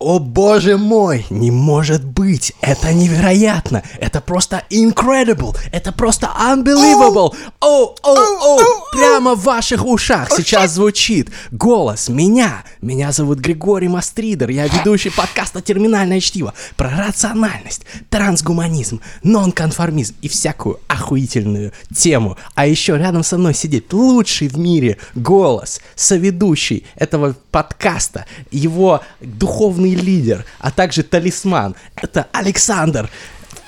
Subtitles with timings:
[0.00, 7.34] О боже мой, не может быть, это невероятно, это просто incredible, это просто unbelievable.
[7.60, 8.60] О, о, о,
[8.92, 12.62] прямо в ваших ушах сейчас звучит голос меня.
[12.80, 20.78] Меня зовут Григорий Мастридер, я ведущий подкаста «Терминальное чтиво» про рациональность, трансгуманизм, нонконформизм и всякую
[20.86, 22.36] охуительную тему.
[22.54, 29.87] А еще рядом со мной сидит лучший в мире голос, соведущий этого подкаста, его духовный
[29.94, 31.76] лидер, а также талисман.
[31.96, 33.10] Это Александр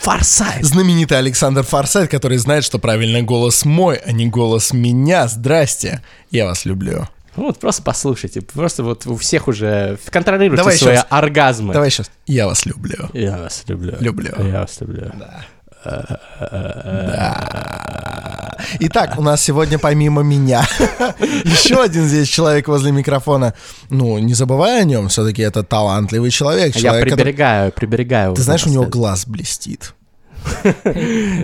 [0.01, 0.65] Форсайт.
[0.65, 5.29] Знаменитый Александр Форсайт, который знает, что правильно голос мой, а не голос меня.
[5.29, 7.07] Здрасте, я вас люблю.
[7.37, 11.07] Ну вот просто послушайте, просто вот у всех уже контролируйте Давай свои щас.
[11.11, 11.73] оргазмы.
[11.73, 12.11] Давай сейчас.
[12.27, 13.09] Я вас люблю.
[13.13, 13.97] Я вас люблю.
[14.01, 14.33] Люблю.
[14.39, 15.13] Я вас люблю.
[18.81, 20.63] Итак, у нас сегодня помимо меня
[21.45, 23.55] еще один здесь человек возле микрофона.
[23.89, 26.75] Ну, не забывай о нем, все-таки это талантливый человек.
[26.77, 28.35] Я человек, который- приберегаю, приберегаю.
[28.35, 29.95] Ты знаешь, у него глаз блестит.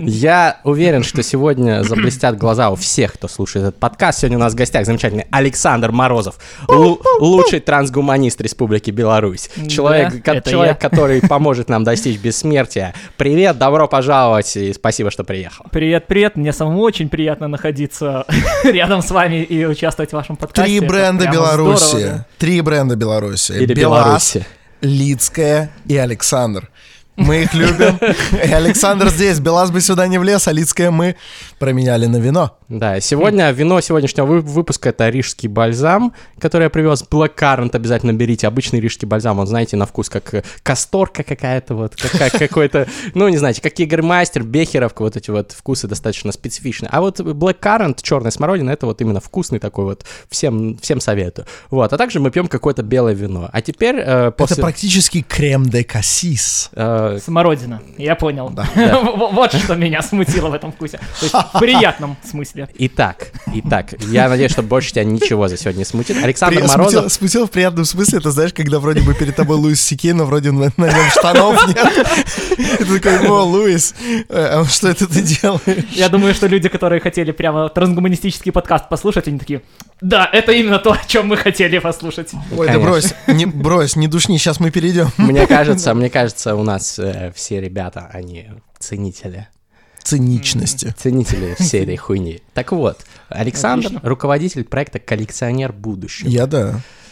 [0.01, 4.19] Я уверен, что сегодня заблестят глаза у всех, кто слушает этот подкаст.
[4.19, 9.49] Сегодня у нас в гостях замечательный Александр Морозов, лу- лучший трансгуманист Республики Беларусь.
[9.69, 10.89] Человек, ко- это человек я.
[10.89, 12.93] который поможет нам достичь бессмертия.
[13.17, 15.65] Привет, добро пожаловать и спасибо, что приехал.
[15.71, 16.35] Привет, привет.
[16.35, 18.25] Мне самому очень приятно находиться
[18.63, 20.79] рядом с вами и участвовать в вашем подкасте.
[20.79, 21.83] Три бренда Беларуси.
[21.85, 22.25] здорово, да.
[22.37, 23.51] Три бренда Беларуси.
[23.53, 24.45] Или Беларуси.
[24.81, 26.69] Лицкая и Александр.
[27.17, 27.99] Мы их любим.
[28.31, 29.39] И Александр здесь.
[29.39, 31.15] Белаз бы сюда не влез, а Лицкая мы
[31.59, 32.57] променяли на вино.
[32.69, 37.03] Да, сегодня вино сегодняшнего вы- выпуска это рижский бальзам, который я привез.
[37.09, 38.45] Black Currant обязательно берите.
[38.47, 42.87] Обычный рижский бальзам, он, знаете, на вкус как э, касторка какая-то вот, как, как какой-то,
[43.15, 46.89] ну, не знаете, как Игермастер, Бехеровка, вот эти вот вкусы достаточно специфичные.
[46.91, 51.47] А вот Black Currant, черная смородина, это вот именно вкусный такой вот, всем, всем советую.
[51.71, 53.49] Вот, а также мы пьем какое-то белое вино.
[53.51, 54.55] А теперь э, после...
[54.55, 56.69] Это практически крем де кассис.
[56.73, 58.53] э, Смородина, я понял.
[59.37, 60.99] Вот что меня смутило в этом вкусе.
[61.19, 62.67] То есть в приятном смысле.
[62.75, 66.17] Итак, итак, я надеюсь, что больше тебя ничего за сегодня не смутит.
[66.23, 69.57] Александр При- Морозов, Смутил, смутил в приятном смысле, это знаешь, когда вроде бы перед тобой
[69.57, 71.77] Луис Сикей, но вроде на, на нем штанов нет.
[72.57, 73.93] И ты такой, о, Луис,
[74.29, 75.85] э, а что это ты делаешь?
[75.91, 79.61] Я думаю, что люди, которые хотели прямо трансгуманистический подкаст послушать, они такие,
[80.01, 82.31] да, это именно то, о чем мы хотели послушать.
[82.55, 85.09] Ой, да брось, не, брось, не душни, сейчас мы перейдем.
[85.17, 88.49] Мне кажется, мне кажется, у нас э, все ребята, они
[88.79, 89.47] ценители.
[90.03, 90.93] Циничности.
[90.97, 92.39] Ценители всей этой хуйни.
[92.53, 94.09] Так вот, Александр, Отлично.
[94.09, 96.29] руководитель проекта «Коллекционер будущего».
[96.29, 96.79] Я да.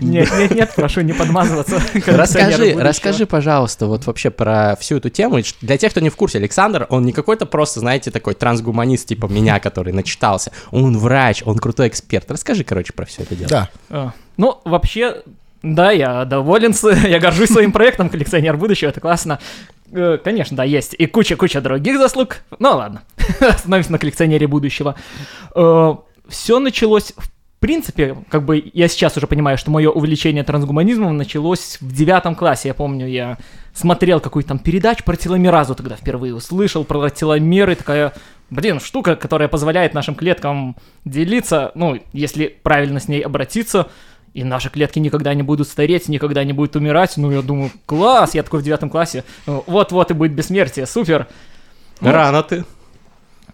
[0.00, 1.80] Нет, нет, нет, прошу не подмазываться.
[2.06, 5.38] Расскажи, расскажи, пожалуйста, вот вообще про всю эту тему.
[5.60, 9.26] Для тех, кто не в курсе, Александр, он не какой-то просто, знаете, такой трансгуманист типа
[9.26, 10.52] меня, который начитался.
[10.70, 12.30] Он врач, он крутой эксперт.
[12.30, 13.48] Расскажи, короче, про все это дело.
[13.48, 13.70] Да.
[13.88, 15.22] А, Ну, вообще,
[15.62, 16.74] да, я доволен,
[17.08, 19.38] я горжусь своим проектом «Коллекционер будущего», это классно.
[19.92, 22.38] Э, Конечно, да, есть и куча-куча других заслуг.
[22.58, 23.02] Ну ладно,
[23.40, 24.94] остановимся на коллекционере будущего.
[26.30, 27.28] Все началось, в
[27.58, 32.68] принципе, как бы я сейчас уже понимаю, что мое увлечение трансгуманизмом началось в девятом классе.
[32.68, 33.36] Я помню, я
[33.74, 38.14] смотрел какую-то там передачу про теломеразу тогда впервые услышал, про теломеры, такая,
[38.48, 43.88] блин, штука, которая позволяет нашим клеткам делиться, ну, если правильно с ней обратиться,
[44.34, 47.16] и наши клетки никогда не будут стареть, никогда не будут умирать.
[47.16, 51.26] Ну, я думаю, класс, я такой в девятом классе, ну, вот-вот и будет бессмертие, супер.
[52.00, 52.64] Ну, Рано ты.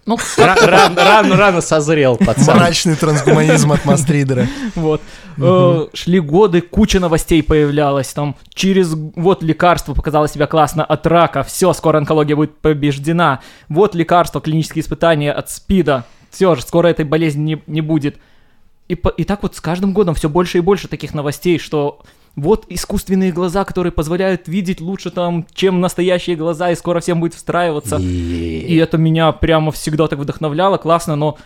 [0.05, 2.55] Ну, Ра- ран- Рано, рано созрел, пацан.
[2.55, 4.47] Мрачный трансгуманизм от Мастридера.
[4.75, 5.01] Вот.
[5.37, 8.13] Э, Шли годы, куча новостей появлялась.
[8.13, 11.43] Там через вот лекарство показало себя классно от рака.
[11.43, 13.41] Все, скоро онкология будет побеждена.
[13.67, 16.05] Вот лекарство, клинические испытания от СПИДа.
[16.31, 18.15] Все же, скоро этой болезни не, не будет.
[18.87, 21.99] И, по- и так вот с каждым годом все больше и больше таких новостей, что
[22.35, 27.33] вот искусственные глаза, которые позволяют видеть лучше там, чем настоящие глаза, и скоро всем будет
[27.33, 27.97] встраиваться.
[27.99, 31.37] И это меня прямо всегда так вдохновляло, классно, но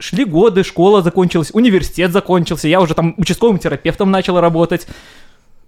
[0.00, 4.86] шли годы, школа закончилась, университет закончился, я уже там участковым терапевтом начал работать.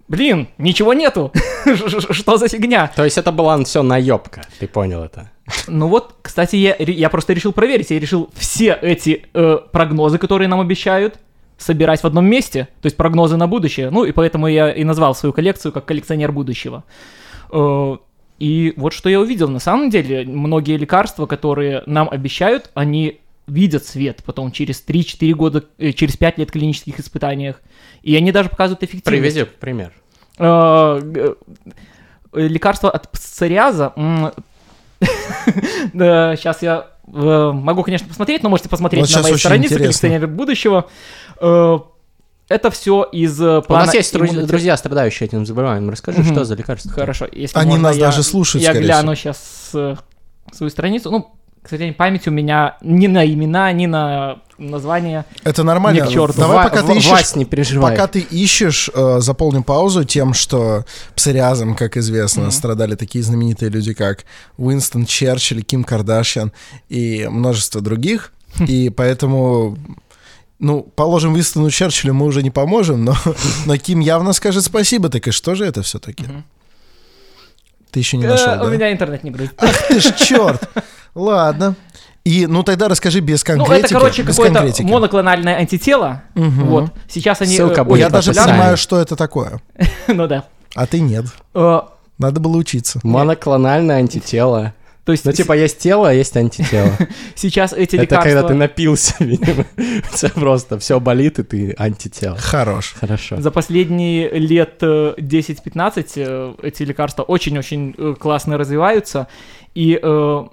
[0.07, 1.33] Блин, ничего нету.
[2.11, 2.87] Что за фигня?
[2.95, 5.29] То есть это была все наебка, ты понял это?
[5.67, 7.89] Ну вот, кстати, я, я просто решил проверить.
[7.91, 11.19] Я решил все эти э, прогнозы, которые нам обещают,
[11.57, 12.67] собирать в одном месте.
[12.81, 13.89] То есть прогнозы на будущее.
[13.89, 16.83] Ну и поэтому я и назвал свою коллекцию как коллекционер будущего.
[17.51, 17.97] Э,
[18.39, 19.49] и вот что я увидел.
[19.49, 25.63] На самом деле, многие лекарства, которые нам обещают, они видят свет потом через 3-4 года,
[25.77, 27.61] э, через 5 лет клинических испытаниях.
[28.03, 29.35] И они даже показывают эффективность.
[29.35, 29.93] Привези пример.
[30.37, 31.35] Э, э,
[32.33, 33.93] лекарство от псориаза.
[35.93, 40.87] Сейчас я э, могу, конечно, посмотреть, но можете посмотреть Вот на моей странице коллекционер будущего.
[41.39, 41.79] Э,
[42.49, 43.85] это все из э, У плана...
[43.85, 44.47] нас есть друз- иммунотерапии.
[44.47, 45.89] друзья, страдающие этим заболеванием.
[45.89, 46.31] Расскажи, Мгм.
[46.33, 46.91] что за лекарство?
[46.91, 51.11] Хорошо, если Они можно, нас я- даже слушают, Я гляну сейчас свою страницу.
[51.11, 55.25] Ну, к сожалению, память у меня ни на имена, ни на название.
[55.43, 56.01] Это нормально.
[56.01, 56.39] Ни к черту.
[56.39, 57.91] Давай, Ва- пока ты ищешь, Вась, не переживай.
[57.91, 62.51] Пока ты ищешь, э, заполним паузу тем, что псориазом, как известно, Мгм.
[62.51, 64.25] страдали такие знаменитые люди, как
[64.57, 66.51] Уинстон Черчилль, Ким Кардашьян
[66.89, 68.31] и множество других.
[68.67, 69.77] И поэтому,
[70.59, 73.15] ну, положим, Уинстону Черчиллю мы уже не поможем, но,
[73.65, 75.09] но Ким явно скажет спасибо.
[75.09, 76.23] Так и что же это все-таки?
[76.23, 76.43] Мгм.
[77.91, 78.69] Ты еще не Э, нашел, У да?
[78.75, 79.53] меня интернет не грузит.
[79.57, 80.67] Ах ты ж черт!
[81.15, 81.75] Ладно.
[82.27, 83.85] И, ну, тогда расскажи без Ну, конкретики.
[83.85, 84.85] это, короче, без какое-то конкретики.
[84.85, 86.23] моноклональное антитело.
[86.35, 86.65] Мгм.
[86.65, 86.91] Вот.
[87.07, 87.55] Сейчас они...
[87.55, 89.61] Ссылка э, будет очень Я даже понимаю, что это такое.
[90.09, 90.43] Ну да.
[90.75, 91.25] А ты нет.
[91.53, 91.79] Э,
[92.17, 92.99] Надо было учиться.
[93.03, 94.73] Моноклональное антитело.
[95.05, 96.91] То есть Ну, типа, есть тело, а есть антитело.
[97.35, 98.29] сейчас эти Это лекарства...
[98.29, 99.63] когда ты напился, видимо.
[100.13, 102.35] Тебя просто все болит, и ты антитело.
[102.37, 102.93] Хорош.
[102.99, 103.39] Хорошо.
[103.39, 109.27] За последние лет э, 10-15 э, эти лекарства очень-очень классно развиваются.
[109.75, 110.43] И э,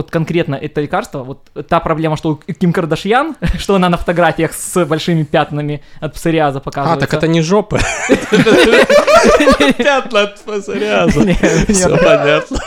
[0.00, 4.52] вот конкретно это лекарство, вот та проблема, что у Ким Кардашьян, что она на фотографиях
[4.54, 7.06] с большими пятнами от псориаза А, показывается.
[7.06, 7.78] так это не жопа.
[9.76, 11.20] Пятна от псориаза.
[11.24, 11.38] Нет,
[11.68, 12.58] Все понятно.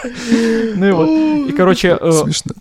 [0.75, 1.09] Ну и вот.
[1.49, 2.53] И, короче, э, Смешно.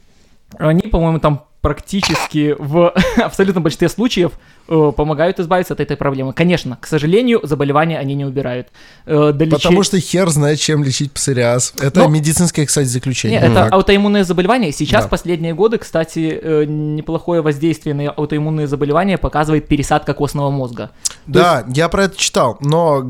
[0.58, 4.32] Они, по-моему, там практически в абсолютно большинстве случаев
[4.68, 6.32] э, помогают избавиться от этой проблемы.
[6.32, 8.66] Конечно, к сожалению, заболевания они не убирают.
[9.06, 11.72] Э, до Потому что хер знает, чем лечить псориаз.
[11.80, 13.38] Это Ну, медицинское, кстати, заключение.
[13.40, 13.72] Не, это Так.
[13.72, 14.72] аутоиммунное заболевание.
[14.72, 15.08] Сейчас, Да.
[15.08, 20.90] последние годы, кстати, э, неплохое воздействие на аутоиммунные заболевания показывает пересадка костного мозга.
[21.28, 23.02] Да, я про это читал, но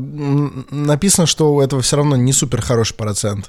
[0.69, 3.47] написано, что у этого все равно не супер хороший процент.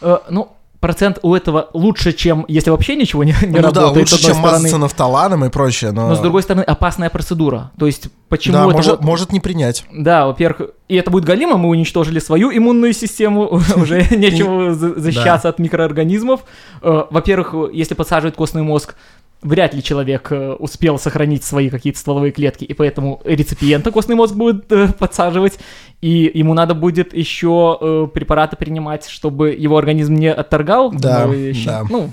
[0.00, 0.52] Э, ну,
[0.86, 4.24] процент у этого лучше, чем если вообще ничего не, не ну да, работает, с лучше,
[4.24, 4.52] чем стороны.
[4.52, 6.10] мазаться нафталаном и прочее, но...
[6.10, 7.72] Но с другой стороны, опасная процедура.
[7.76, 9.84] То есть, почему да, это может, вот- может не принять.
[9.92, 15.48] Да, во-первых, и это будет галимо, мы уничтожили свою иммунную систему, уже нечего за- защищаться
[15.48, 16.42] от микроорганизмов.
[16.82, 18.94] Э, Во-первых, если подсаживать костный мозг,
[19.42, 24.34] вряд ли человек э, успел сохранить свои какие-то стволовые клетки, и поэтому реципиента костный мозг
[24.34, 25.58] будет э, подсаживать,
[26.00, 30.92] и ему надо будет еще э, препараты принимать, чтобы его организм не отторгал.
[30.92, 31.66] Да, вещи.
[31.66, 31.84] да.
[31.88, 32.10] Ну,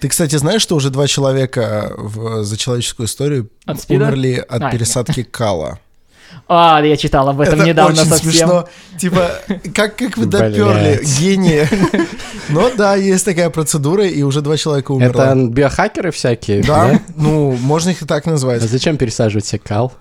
[0.00, 4.04] Ты, кстати, знаешь, что уже два человека в, за человеческую историю От СПИДа?
[4.04, 5.78] умерли от А, пересадки кала?
[6.48, 8.30] А, я читал об этом Это недавно очень совсем.
[8.30, 8.68] смешно.
[8.98, 9.30] Типа,
[9.74, 11.66] как, как вы доперли, гении.
[12.50, 15.22] Но да, есть такая процедура, и уже два человека умерло.
[15.22, 17.00] Это биохакеры всякие, Да, да?
[17.16, 18.60] ну, можно их и так А назвать.
[18.62, 19.92] зачем пересаживать себе кал?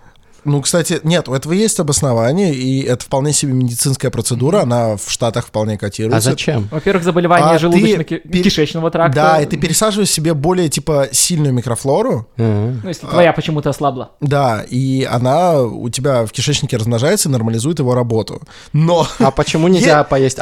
[0.44, 5.04] Ну, кстати, нет, у этого есть обоснование, и это вполне себе медицинская процедура, она в
[5.10, 6.32] Штатах вполне А котируется.
[6.32, 6.68] зачем?
[6.72, 9.16] Во-первых, заболевание А желудочно-кишечного тракта.
[9.16, 12.74] Да, и ты пересаживаешь себе более, типа, сильную микрофлору, А.
[12.84, 14.12] Ну, если твоя почему-то ослабла.
[14.20, 18.42] да, и она у тебя в кишечнике размножается и нормализует его работу.
[18.74, 19.08] Но...
[19.20, 20.40] А почему нельзя поесть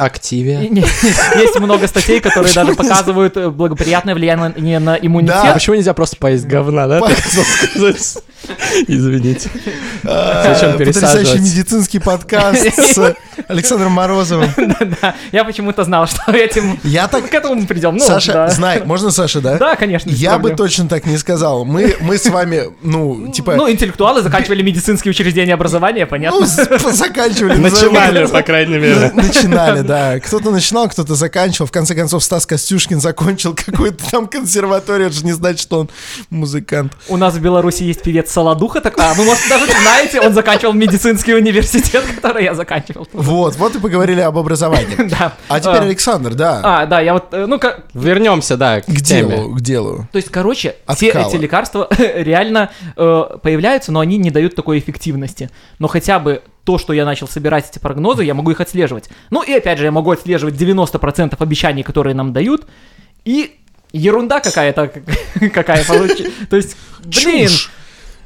[0.70, 0.80] не-
[1.40, 5.52] Есть много статей, которые даже показывают э, благоприятное влияние на А иммунитет.
[5.54, 7.00] почему нельзя просто поесть говна, да?
[8.88, 9.50] Извините.
[10.02, 11.40] Зачем э, Потрясающий пересаживать?
[11.40, 12.62] медицинский подкаст
[12.94, 13.14] с
[13.48, 14.50] Александром Морозовым.
[15.02, 17.28] Да, я почему-то знал, что этим Я так...
[17.30, 17.96] к этому мы придем.
[17.96, 19.56] Ну, Саша, знай, можно Саша, да?
[19.58, 20.10] Да, конечно.
[20.10, 21.64] Я бы точно так не сказал.
[21.64, 23.54] Мы, мы с вами, ну, типа...
[23.56, 26.46] Ну, интеллектуалы заканчивали медицинские учреждения образования, ну, понятно.
[26.46, 27.56] с- заканчивали.
[27.58, 29.12] Начинали, по крайней мере.
[29.14, 30.18] На- Начинали, да.
[30.20, 31.66] Кто-то начинал, кто-то заканчивал.
[31.66, 35.08] В конце концов, Стас Костюшкин закончил какую-то там консерваторию.
[35.08, 35.90] Это же не значит, что он
[36.30, 36.92] музыкант.
[37.08, 40.72] У нас в Беларуси есть певец Солодуха, так, а вы, может, даже знаете, он заканчивал
[40.72, 43.06] медицинский университет, который я заканчивал.
[43.12, 45.10] Вот, вот и поговорили об образовании.
[45.10, 45.32] Да.
[45.48, 46.60] А теперь Александр, да.
[46.62, 50.06] А, да, я вот, э, ну, как, Вернемся, да, к делу, к делу.
[50.12, 55.50] То есть, короче, все эти лекарства реально э, появляются, но они не дают такой эффективности.
[55.78, 59.10] Но хотя бы то, что я начал собирать эти прогнозы, я могу их отслеживать.
[59.30, 62.66] Ну и опять же, я могу отслеживать 90% обещаний, которые нам дают,
[63.24, 63.56] и
[63.92, 64.92] ерунда какая-то,
[65.52, 66.24] какая получится.
[66.48, 67.70] То есть, блин, Чушь.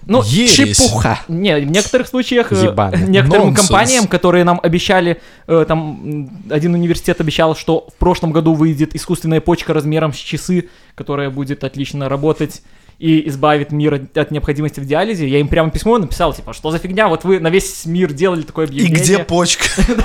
[0.07, 0.77] Ну, Ересь.
[0.77, 1.21] Чепуха.
[1.29, 3.09] не, в некоторых случаях э, Ебаный.
[3.09, 3.69] некоторым Нонсенс.
[3.69, 9.41] компаниям, которые нам обещали, э, там один университет обещал, что в прошлом году выйдет искусственная
[9.41, 12.63] почка размером с часы, которая будет отлично работать
[12.99, 15.27] и избавит мир от- от необходимости в диализе.
[15.29, 18.43] Я им прямо письмо написал, типа, что за фигня, вот вы на весь мир делали
[18.43, 19.01] такое И объявление.
[19.03, 19.65] где почка?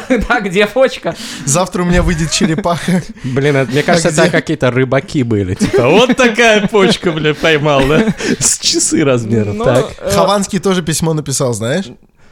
[0.28, 1.16] Да, где почка?
[1.46, 3.02] Завтра у меня выйдет черепаха.
[3.24, 5.54] Блин, это- мне кажется, это какие-то рыбаки были.
[5.56, 8.08] Типа, вот такая почка, бля, поймал, да?
[8.40, 9.58] С часы размером.
[9.58, 9.94] Ну, Так.
[10.00, 11.86] э, Хованский тоже письмо написал, знаешь?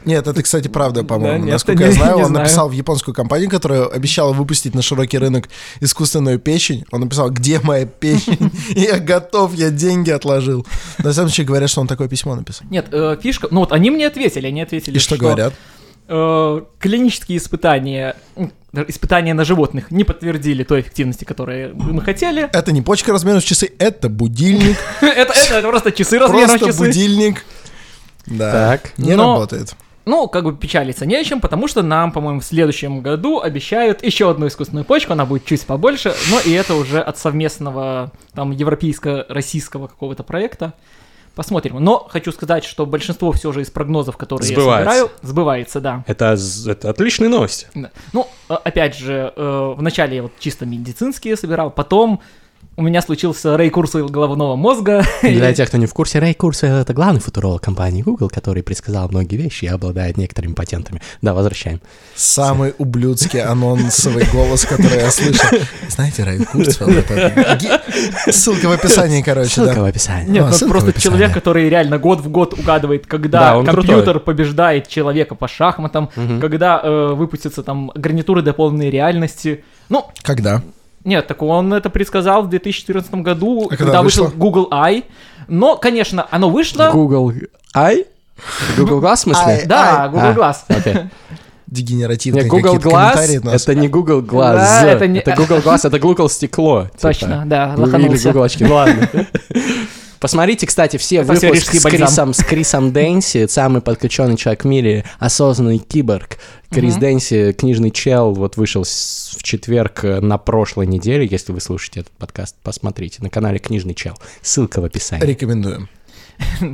[0.04, 1.38] Нет, это, кстати, правда, по-моему.
[1.40, 2.44] Да, нет, Насколько не- я знаю, не он знаю.
[2.44, 5.48] написал в японскую компанию, которая обещала выпустить на широкий рынок
[5.80, 6.84] искусственную печень.
[6.90, 8.50] Он написал, где моя печень?
[8.70, 10.66] Я готов, я деньги отложил.
[10.98, 12.66] На самом деле говорят, что он такое письмо написал.
[12.70, 13.48] Нет, э, фишка...
[13.50, 15.52] Ну вот они мне ответили, они ответили, И что говорят?
[16.08, 18.16] э, клинические испытания,
[18.86, 22.48] испытания на животных не подтвердили той эффективности, которую мы хотели.
[22.52, 24.78] Это не почка размером с часы, это будильник.
[25.02, 26.78] это, просто часы размером Просто часы.
[26.86, 27.44] будильник.
[28.26, 28.52] Да.
[28.52, 28.92] Так.
[28.98, 29.74] Не работает.
[30.08, 34.02] Ну, как бы печалиться не о чем, потому что нам, по-моему, в следующем году обещают
[34.02, 38.52] еще одну искусственную почку, она будет чуть побольше, но и это уже от совместного там
[38.52, 40.72] европейско-российского какого-то проекта.
[41.34, 41.76] Посмотрим.
[41.84, 44.90] Но хочу сказать, что большинство все же из прогнозов, которые Сбывается.
[44.90, 46.04] я собираю, сбывается, да.
[46.06, 47.66] Это, это отличные новости.
[47.74, 47.90] Да.
[48.14, 52.22] Ну, э, опять же, э, вначале я вот чисто медицинские собирал, потом
[52.78, 55.02] у меня случился Рэй Курсвелл головного мозга.
[55.22, 59.08] Для тех, кто не в курсе, Рэй Курсвелл— это главный футуролог компании Google, который предсказал
[59.08, 61.02] многие вещи и обладает некоторыми патентами.
[61.20, 61.80] Да, возвращаем.
[62.14, 65.58] Самый ублюдский анонсовый голос, который я слышал.
[65.88, 67.58] Знаете, Рай Курцвелл, это...
[68.30, 69.86] Ссылка в описании, короче, Ссылка в да.
[69.86, 70.30] описании.
[70.30, 74.04] Нет, ну в просто человек, который реально год в год угадывает, когда Да, он компьютер
[74.04, 74.20] крутой.
[74.20, 79.64] побеждает человека по шахматам, когда э, выпустятся там гарнитуры дополненной реальности.
[79.88, 80.62] Ну, Когда?
[81.08, 84.38] Нет, так он это предсказал в 2014 году, А когда, когда вышел вышло?
[84.38, 85.04] Google I.
[85.48, 86.90] Но, конечно, оно вышло.
[86.92, 87.32] Google
[87.74, 88.04] Ай?
[88.76, 89.42] Google Glass, в смысле?
[89.46, 89.66] Ай.
[89.66, 90.56] Да, Google А, Glass.
[90.68, 90.94] Окей.
[91.66, 94.54] Дегенеративные Не, Google Glass это не Google Glass.
[94.56, 96.84] Да, это не- Это Google Glass, это Google стекло.
[96.84, 96.98] типа.
[97.00, 98.28] Точно, да, Или лоханулся.
[98.28, 98.64] Google очки.
[98.64, 99.08] Ну ладно.
[100.20, 101.82] Посмотрите, кстати, все Это выпуски с.
[101.82, 106.38] Крисом, с Крисом Дэнси, самый подключенный человек в мире, осознанный киборг.
[106.70, 107.00] Крис Мгм.
[107.00, 111.26] Дэнси, книжный чел, вот вышел в четверг э, на прошлой неделе.
[111.30, 114.14] Если вы слушаете этот подкаст, посмотрите на канале Книжный чел.
[114.42, 115.24] Ссылка в описании.
[115.24, 115.88] Рекомендуем.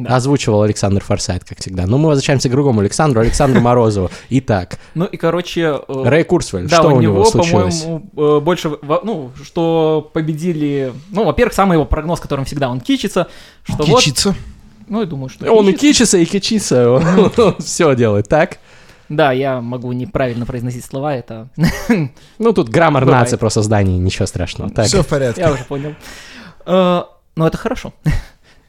[0.09, 1.87] Озвучивал Александр Форсайт, как всегда.
[1.87, 4.11] Но мы возвращаемся к другому Александру, Александру Морозову.
[4.31, 5.81] Итак, Ну и, короче...
[5.89, 7.83] э, Рэй Курсвель, Да, что у него него, случилось?
[7.83, 8.73] по-моему, э, больше,
[9.05, 13.29] ну, что победили, ну, во-первых, самый его прогноз, которым всегда он кичится,
[13.63, 14.35] что вот, Кичиться.
[14.89, 16.17] ну, я думаю, что Он и кичится.
[16.17, 18.59] кичится, и кичится, он все делает, так?
[19.11, 21.49] Да, я могу неправильно произносить слова, это
[22.39, 24.71] Ну, тут граммар нации просто здание, ничего страшного.
[24.85, 25.43] Все в порядке.
[25.43, 25.95] я уже понял.
[26.67, 27.03] Э,
[27.37, 27.93] Но это хорошо.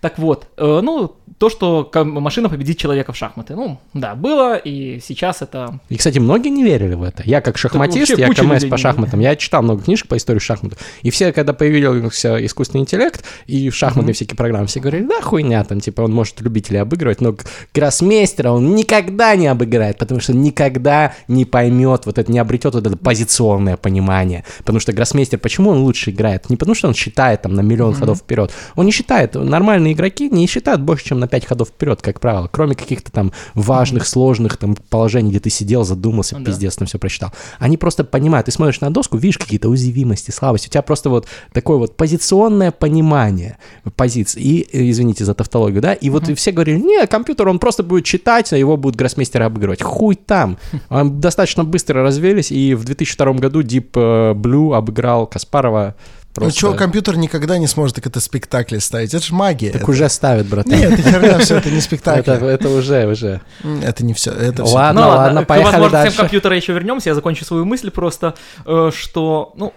[0.06, 5.00] Так вот, э, ну, то, что машина победит человека в шахматы, ну, да, было, и
[5.04, 5.80] сейчас это...
[5.90, 7.24] И, кстати, многие не верили в это.
[7.26, 10.78] Я как шахматист, я КМС по шахматам, я читал много книжек по истории шахматов.
[11.02, 15.80] И все, когда появился искусственный интеллект и шахматные всякие программы, все говорили, да, хуйня, там,
[15.80, 17.36] типа, он может любителей обыгрывать, но
[17.74, 22.86] гроссмейстера он никогда не обыграет, потому что никогда не поймет, вот это, не обретет вот
[22.86, 24.46] это позиционное понимание.
[24.60, 26.48] Потому что гроссмейстер, почему он лучше играет?
[26.50, 28.54] Не потому что он считает там на миллион ходов вперед.
[28.76, 32.48] Он не считает, нормальные игроки не считают больше, чем на 5 ходов вперед, как правило.
[32.52, 36.52] Кроме каких-то там важных, сложных там положений, где ты сидел, задумался, Ну да.
[36.52, 37.32] пиздец, там все прочитал.
[37.60, 40.68] Они просто понимают, ты смотришь на доску, видишь какие-то уязвимости, слабости.
[40.68, 43.58] У тебя просто вот такое вот позиционное понимание
[43.96, 44.42] позиций.
[44.42, 48.06] И, э, извините за тавтологию, да, и вот все говорили, не, компьютер, он просто будет
[48.06, 49.82] читать, а его будут гроссмейстеры обыгрывать.
[49.82, 50.58] Хуй там.
[50.90, 55.96] Достаточно быстро развелись, и в 2002 году Deep э, Blue обыграл Каспарова
[56.36, 56.60] Ну просто...
[56.60, 59.14] что, компьютер никогда не сможет так это спектакли ставить?
[59.14, 59.72] Это же магия.
[59.72, 60.74] Так Это- уже ставит, братан.
[60.78, 62.32] Нет, это херня, все, это не спектакль.
[62.36, 63.42] Это, это уже, уже.
[63.84, 64.32] Это не все.
[64.32, 64.76] Это всё.
[64.76, 66.18] Ладно, ну ладно, к поехали возможностям дальше.
[66.18, 69.74] компьютера еще вернемся, я закончу свою мысль просто, э, что, ну,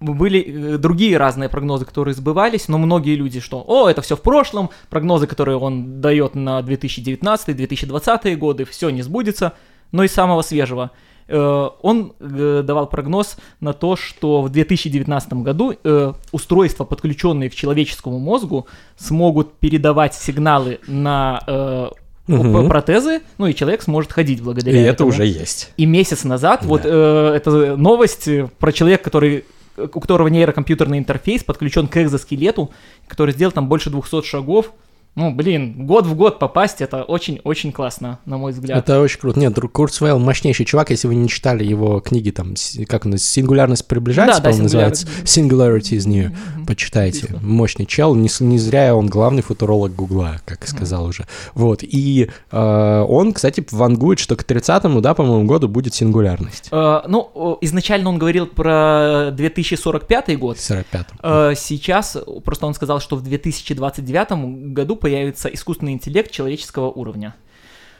[0.00, 4.22] были э, другие разные прогнозы, которые сбывались, но многие люди, что, о, это все в
[4.22, 9.52] прошлом, прогнозы, которые он дает на 2019-2020 годы, все не сбудется,
[9.92, 10.90] но из самого свежего.
[11.28, 17.54] Э, Он э, давал прогноз на то, что в 2019 году э, устройства, подключенные к
[17.54, 18.66] человеческому мозгу,
[18.96, 21.90] смогут передавать сигналы на
[22.28, 22.68] Мгм.
[22.68, 25.10] протезы, ну и человек сможет ходить И благодаря это этому.
[25.10, 25.70] уже есть.
[25.76, 26.66] И месяц назад, Да.
[26.68, 28.28] вот э, эта новость
[28.58, 29.44] про человека, который
[29.76, 32.70] у которого нейрокомпьютерный интерфейс подключен к экзоскелету,
[33.06, 34.72] который сделал там больше 200 шагов.
[35.16, 38.78] Ну, блин, год в год попасть, это очень-очень классно, на мой взгляд.
[38.78, 39.40] Это очень круто.
[39.40, 42.54] Нет, Курцвейл мощнейший чувак, если вы не читали его книги, там,
[42.86, 45.06] как он, сингулярность приближается, Да, да, по-моему, называется.
[45.24, 46.36] Singularity is new.
[46.66, 47.22] Почитайте.
[47.22, 47.48] Написано.
[47.48, 48.14] Мощный чел.
[48.14, 51.26] Не, не зря он главный футуролог Гугла, как сказал уже.
[51.54, 51.82] Вот.
[51.82, 56.68] И э, он, кстати, вангует, что к 30-му, да, по-моему, году будет сингулярность.
[56.70, 60.58] Э, ну, изначально он говорил про 2045 год.
[60.58, 61.04] В 45-м.
[61.22, 67.32] Э, Сейчас просто он сказал, что в 2029 году появится искусственный интеллект человеческого уровня.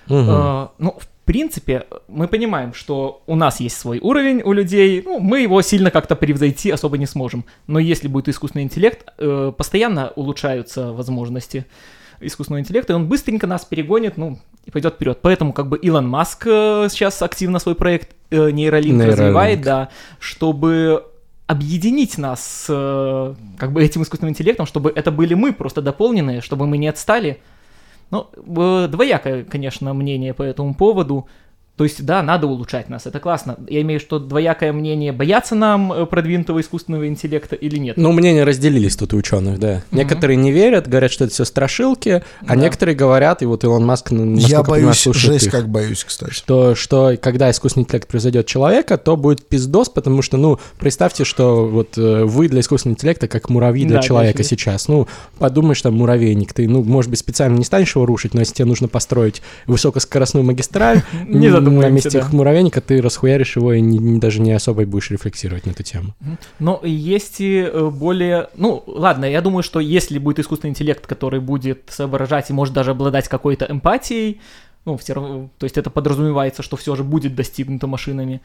[0.09, 0.29] Мгм.
[0.29, 5.21] Э, ну, в принципе, мы понимаем, что у нас есть свой уровень у людей, ну,
[5.21, 7.45] мы его сильно как-то превзойти особо не сможем.
[7.69, 11.65] Но если будет искусственный интеллект, э, постоянно улучшаются возможности.
[12.21, 15.19] искусственного интеллекта, и он быстренько нас перегонит, ну, и пойдет вперед.
[15.23, 19.11] Поэтому как бы Илон Маск э, сейчас активно свой проект э, нейролинк Neuralink.
[19.11, 21.05] развивает, да, чтобы
[21.47, 26.41] объединить нас с э, как бы этим искусственным интеллектом, чтобы это были мы, просто дополненные,
[26.41, 27.41] чтобы мы не отстали.
[28.11, 31.29] Ну, э, двоякое, конечно, мнение по этому поводу.
[31.77, 33.57] То есть, да, надо улучшать нас, это классно.
[33.69, 37.99] Я имею в виду, что двоякое мнение, бояться нам э, продвинутого искусственного интеллекта или нет.
[37.99, 39.83] Ну, мнения разделились тут у ученых, да.
[39.91, 42.57] Некоторые не верят, говорят, что это все страшилки, а Да.
[42.57, 46.33] некоторые говорят, и вот Илон Маск, Я боюсь, жесть их, как боюсь, кстати.
[46.33, 51.67] что, что когда искусственный интеллект произойдет человека, то будет пиздос, потому что, ну, представьте, что
[51.67, 54.57] вот э, вы для искусственного интеллекта как муравьи для Да, человека конечно.
[54.57, 54.89] сейчас.
[54.89, 58.55] Ну, подумаешь, там, муравейник, ты, ну, может быть, специально не станешь его рушить, но если
[58.55, 62.29] тебе нужно построить высокоскоростную магистраль, Не м, на месте да.
[62.33, 66.15] муравейника ты расхуяришь его и не- не- даже не особо будешь рефлексировать на эту тему.
[66.59, 68.49] Но есть и э, более...
[68.57, 72.93] Ну, ладно, я думаю, что если будет искусственный интеллект, который будет соображать и может даже
[72.93, 74.41] обладать какой-то эмпатией,
[74.85, 78.41] ну, все равно, то есть это подразумевается, что все же будет достигнуто машинами,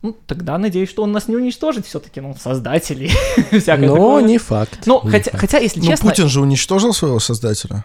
[0.00, 3.10] ну, тогда надеюсь, что он нас не уничтожит все-таки, ну, создатели,
[3.50, 4.22] всякое Но такое.
[4.22, 4.80] не факт.
[4.86, 5.40] Ну, не хотя, факт.
[5.42, 7.84] хотя, если Ну, честно, Путин же уничтожил своего создателя.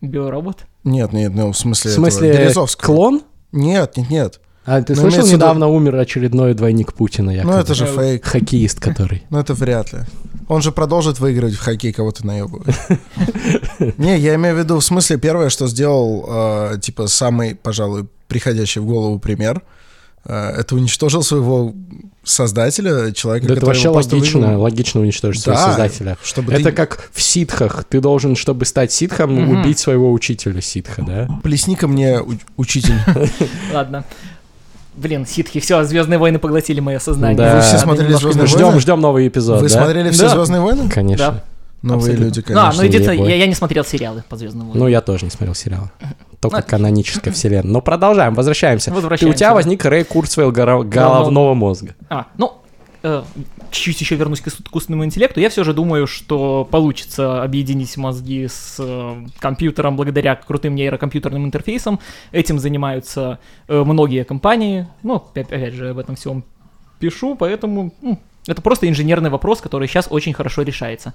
[0.00, 0.58] биоробот.
[0.84, 2.86] Нет, нет, ну, в смысле, В этого, смысле, Березовского.
[2.86, 3.22] клон?
[3.54, 4.40] Нет, нет, нет.
[4.66, 7.52] А ты Ну, слышал, в виду- недавно умер очередной двойник Путина, якобы?
[7.54, 8.24] Ну, это же фейк.
[8.24, 9.22] Хоккеист который.
[9.30, 10.00] Ну, это вряд ли.
[10.48, 12.76] Он же продолжит выигрывать в хоккей, кого-то наебывает.
[13.98, 18.80] Не, я имею в виду, в смысле, первое, что сделал, э, типа, самый, пожалуй, приходящий
[18.80, 19.62] в голову пример,
[20.26, 21.74] это уничтожил своего
[22.22, 24.60] создателя, человека, Да это который вообще его просто логично, выиграл.
[24.62, 26.16] логично уничтожить своего Да, создателя.
[26.22, 27.84] чтобы Это ты- как в ситхах.
[27.84, 29.60] Ты должен, чтобы стать ситхом, Мгм.
[29.60, 31.28] убить своего учителя ситха, да?
[31.42, 32.94] Плесни-ка мне, у- учитель.
[33.74, 34.04] Ладно.
[34.96, 37.36] Блин, ситхи, все, Звездные войны поглотили мое сознание.
[37.36, 37.56] Да.
[37.56, 38.80] Вы все смотрели «Звездные Ждем, войны»?
[38.80, 39.74] ждем новый эпизод, Вы да?
[39.74, 40.28] смотрели все Да.
[40.30, 40.88] Звездные войны?
[40.88, 41.32] Конечно.
[41.32, 41.44] Да.
[41.84, 42.24] Новые Абсолютно.
[42.24, 42.72] люди, А, конечно.
[42.76, 44.80] ну единственное, я, я не смотрел сериалы по Звездным войнам.
[44.82, 45.90] Ну, я тоже не смотрел сериал.
[46.40, 47.72] Только Ну, каноническая вселенная.
[47.72, 48.90] Но продолжаем, возвращаемся.
[48.90, 49.54] И у Возвращаемся, тебя да.
[49.54, 51.94] возник Рэй Курцвейл головного мозга.
[52.08, 52.52] А, ну,
[53.02, 53.22] э,
[53.70, 55.40] чуть-чуть еще вернусь к искусственному интеллекту.
[55.40, 62.00] Я все же думаю, что получится объединить мозги с э, компьютером благодаря крутым нейрокомпьютерным интерфейсам.
[62.32, 63.38] Этим занимаются
[63.68, 64.86] э, многие компании.
[65.02, 66.44] Ну, опять, же, об этом всем
[66.98, 71.12] пишу, поэтому м, это просто инженерный вопрос, который сейчас очень хорошо решается.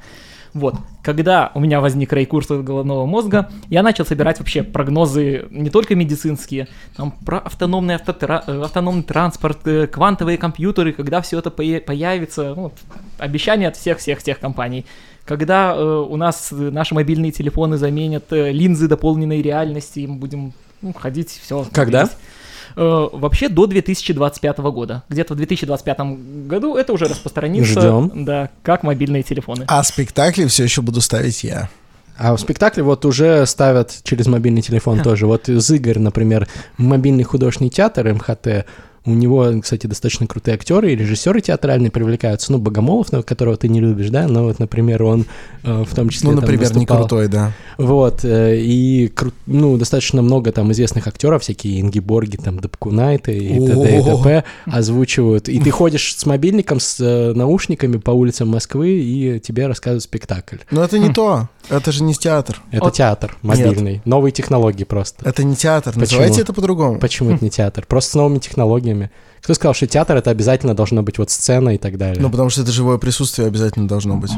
[0.54, 5.96] Вот, когда у меня возник рейкурс головного мозга, я начал собирать вообще прогнозы не только
[5.96, 12.54] медицинские, там про автономный, автотра- э, автономный транспорт, э, квантовые компьютеры, когда все это появится,
[12.56, 12.72] ну,
[13.20, 14.86] обещания от всех-всех-всех компаний.
[15.26, 20.16] Когда э, у нас э, наши мобильные телефоны заменят э, линзы дополненной реальности, и мы
[20.16, 21.68] будем ну, ходить, все.
[21.72, 22.10] Когда?
[22.76, 25.04] Вообще до 2025 года.
[25.10, 26.00] Где-то в 2025
[26.48, 27.80] году это уже распространится.
[27.80, 28.26] Ждем.
[28.26, 29.66] Да, как мобильные телефоны.
[29.68, 31.70] А спектакли все еще буду ставить я.
[32.18, 35.26] А в спектакле вот уже ставят через мобильный телефон тоже.
[35.26, 38.66] Вот из Игорь, например, мобильный художественный театр МХТ,
[39.06, 42.52] у него, кстати, достаточно крутые актеры и режиссеры театральные привлекаются.
[42.52, 45.26] Ну, Богомолов, ну, которого ты не любишь, да, но вот, например, он
[45.64, 46.98] э, в том числе Ну, там например, не выступал.
[47.00, 47.52] крутой, да.
[47.78, 53.66] Вот, э, и, кру- ну, достаточно много там известных актеров, всякие Ингиборги, там, Дапкунайты и
[53.68, 54.00] т.д.
[54.00, 54.44] и т.п.
[54.66, 55.50] озвучивают.
[55.50, 60.58] И ты ходишь с мобильником, с э, наушниками по улицам Москвы, и тебе рассказывают спектакль.
[60.72, 61.50] Но это не то.
[61.70, 62.62] Это же не театр.
[62.72, 64.02] Это театр мобильный.
[64.06, 65.28] Новые технологии просто.
[65.28, 65.94] Это не театр.
[65.94, 66.22] Почему?
[66.22, 67.00] Называйте это по-другому.
[67.00, 67.86] Почему это не театр?
[67.88, 68.89] Просто с новыми технологиями.
[69.42, 72.22] Кто сказал, что театр это обязательно должно быть вот сцена и так далее?
[72.22, 74.32] Ну, потому что это живое присутствие обязательно должно быть.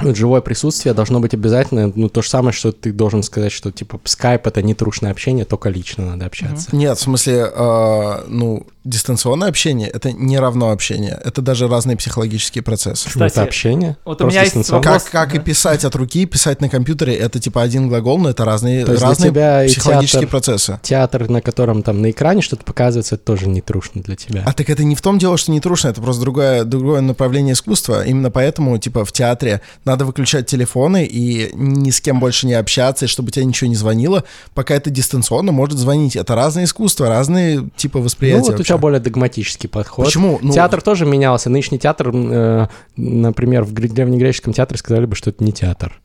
[0.00, 3.70] Вот живое присутствие должно быть обязательно, ну, то же самое, что ты должен сказать, что,
[3.70, 6.74] типа, скайп— это не трушное общение, только лично надо общаться.
[6.74, 11.18] Нет, в смысле, э, ну, дистанционное общение— это не равно общение.
[11.24, 13.04] Это даже разные психологические процессы.
[13.04, 13.96] Почему это Кстати, общение?
[14.04, 15.04] вот у меня есть вопрос.
[15.04, 15.44] Как, как и да.
[15.44, 19.00] писать от руки, писать на компьютере— это типа один глагол, но это разные, То есть
[19.00, 20.80] для разные тебя и психологические театр- процессы.
[20.82, 24.42] Театр, на котором там на экране что-то показывается, это тоже не трушно для тебя.
[24.46, 27.54] А так это не в том дело, что не трушно, это просто другое, другое направление
[27.54, 28.04] искусства.
[28.04, 33.04] Именно поэтому, типа, в театре надо выключать телефоны и ни с кем больше не общаться,
[33.04, 36.16] и чтобы тебе ничего не звонило, пока это дистанционно может звонить.
[36.16, 38.52] Это разные искусства, разные типа ну, восприятия.
[38.52, 40.06] вот тебя более догматический подход.
[40.06, 40.38] Почему?
[40.42, 41.50] Ну, Театр тоже менялся.
[41.50, 46.00] Нынешний театр, э, например, в гре- древнегреческом театре сказали бы, что это не театр.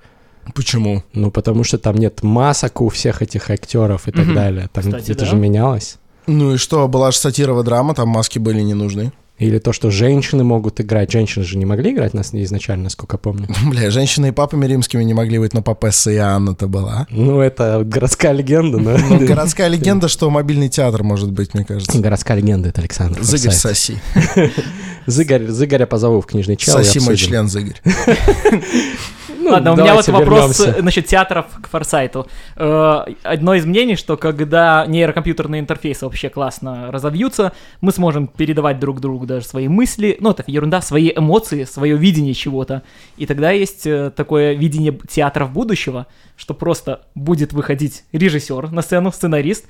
[0.55, 1.03] Почему?
[1.13, 4.69] Ну, потому что там нет масок у всех этих актеров и так далее.
[4.71, 5.25] Там Кстати, это да.
[5.25, 5.97] же менялось.
[6.25, 9.11] Ну и что, была же сатирова драма, там маски были не нужны.
[9.39, 11.11] Или то, что женщины могут играть.
[11.11, 13.47] Женщины же не могли играть нас изначально, насколько помню.
[13.65, 17.05] Бля, женщины и папами римскими не могли быть, но папесса и Анна-то была.
[17.11, 18.97] Ну, это городская легенда, но...
[18.97, 21.99] Ну, городская легенда, что мобильный театр может быть, мне кажется.
[21.99, 23.21] Городская легенда, это Александр.
[23.21, 23.99] Зыгорь соси.
[25.05, 26.73] Зыгорь, Зыгоря позову в книжный чел.
[26.73, 27.79] Соси мой член, Зыгорь.
[29.47, 30.83] Ну, Ладно, у меня вот вопрос вернемся.
[30.83, 32.27] насчет театров к Форсайту.
[32.57, 38.99] Э, Одно из мнений, что когда нейрокомпьютерные интерфейсы вообще классно разовьются, мы сможем передавать друг
[38.99, 42.83] другу даже свои мысли, ну это ерунда, свои эмоции, свое видение чего-то.
[43.15, 49.11] И тогда есть э, такое видение театров будущего, что просто будет выходить режиссер на сцену,
[49.11, 49.65] сценарист,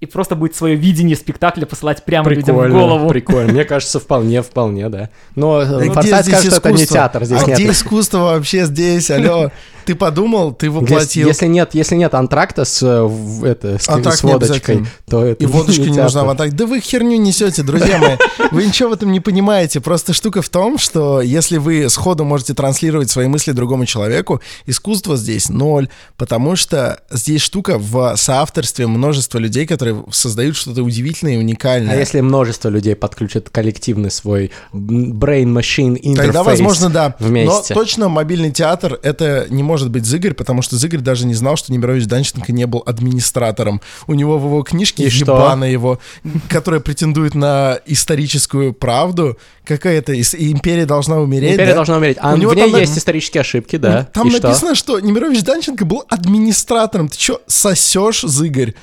[0.00, 3.08] и просто будет свое видение спектакля посылать прямо людям в Прикольно, голову.
[3.08, 3.52] прикольно.
[3.52, 5.08] Мне кажется, вполне, вполне, да.
[5.34, 6.94] Но э, где Форсайт здесь скажет, что это не искусство?
[6.96, 7.58] театр, здесь а нет.
[7.58, 9.10] где искусство вообще здесь?
[9.10, 9.50] Алло,
[9.86, 11.28] ты подумал, ты Если, воплотил.
[11.28, 15.24] если нет, если нет антракта с, э, в- это, с, Антракт с не водочкой, то
[15.24, 16.02] это И водочка не театр.
[16.04, 16.54] нужна вот так.
[16.54, 18.16] Да вы херню несете, друзья мои.
[18.50, 19.80] Вы ничего в этом не понимаете.
[19.80, 25.16] Просто штука в том, что если вы сходу можете транслировать свои мысли другому человеку, искусство
[25.16, 31.36] здесь ноль, потому что здесь штука в соавторстве множества людей, которые создают что-то удивительное и
[31.38, 31.94] уникальное.
[31.94, 37.14] А если множество людей подключат коллективный свой brain machine interface Тогда, возможно, да.
[37.18, 37.74] вместе.
[37.74, 41.56] Но точно мобильный театр это не может быть Зыгорь, потому что Зыгорь даже не знал,
[41.56, 43.80] что Немирович Данченко не был администратором.
[44.06, 45.32] У него в его книжке что?
[45.32, 46.00] ебана его,
[46.48, 49.38] которая претендует на историческую правду.
[49.64, 51.52] Какая-то империя должна умереть.
[51.52, 51.76] Империя да?
[51.76, 52.18] должна умереть.
[52.20, 54.08] А У в него ней там есть исторические ошибки, да.
[54.12, 54.42] Там И что?
[54.42, 55.00] написано, что?
[55.00, 57.08] Немирович Данченко был администратором.
[57.08, 58.74] Ты что, сосешь, Зыгорь?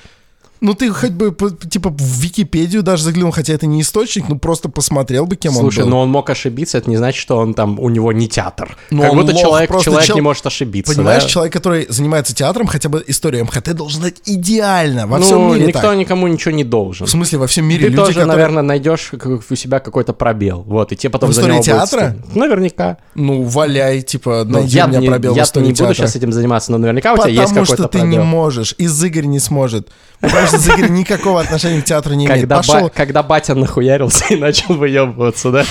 [0.64, 1.36] Ну, ты хоть бы,
[1.70, 5.80] типа, в Википедию даже заглянул, хотя это не источник, ну, просто посмотрел бы, кем Слушай,
[5.80, 5.90] он был.
[5.90, 8.78] но он мог ошибиться, это не значит, что он там, у него не театр.
[8.90, 10.96] Ну, как будто лох, человек, человек чел- не может ошибиться.
[10.96, 11.30] Понимаешь, да?
[11.30, 15.06] человек, который занимается театром, хотя бы историю МХТ должен знать идеально.
[15.06, 15.98] Во ну, всем мире никто так.
[15.98, 17.08] никому ничего не должен.
[17.08, 18.28] В смысле, во всем мире Ты люди, тоже, которые...
[18.34, 20.62] наверное, найдешь у себя какой-то пробел.
[20.62, 22.16] Вот, и тебе потом В за истории него будет театра?
[22.22, 22.40] стыдно.
[22.40, 22.98] Наверняка.
[23.16, 25.96] Ну, валяй, типа, Ну, найди я у меня пробел в я истории не буду театра.
[25.96, 28.08] сейчас этим заниматься, но наверняка у тебя Потому есть какой-то что ты пробел.
[28.08, 29.90] не можешь, и Зыгорь не сможет.
[30.22, 32.42] Потому что Зыгорь никакого отношения к театру не имеет.
[32.42, 32.82] Когда, Пошел...
[32.82, 35.66] ба- когда батя нахуярился и начал выебываться, да?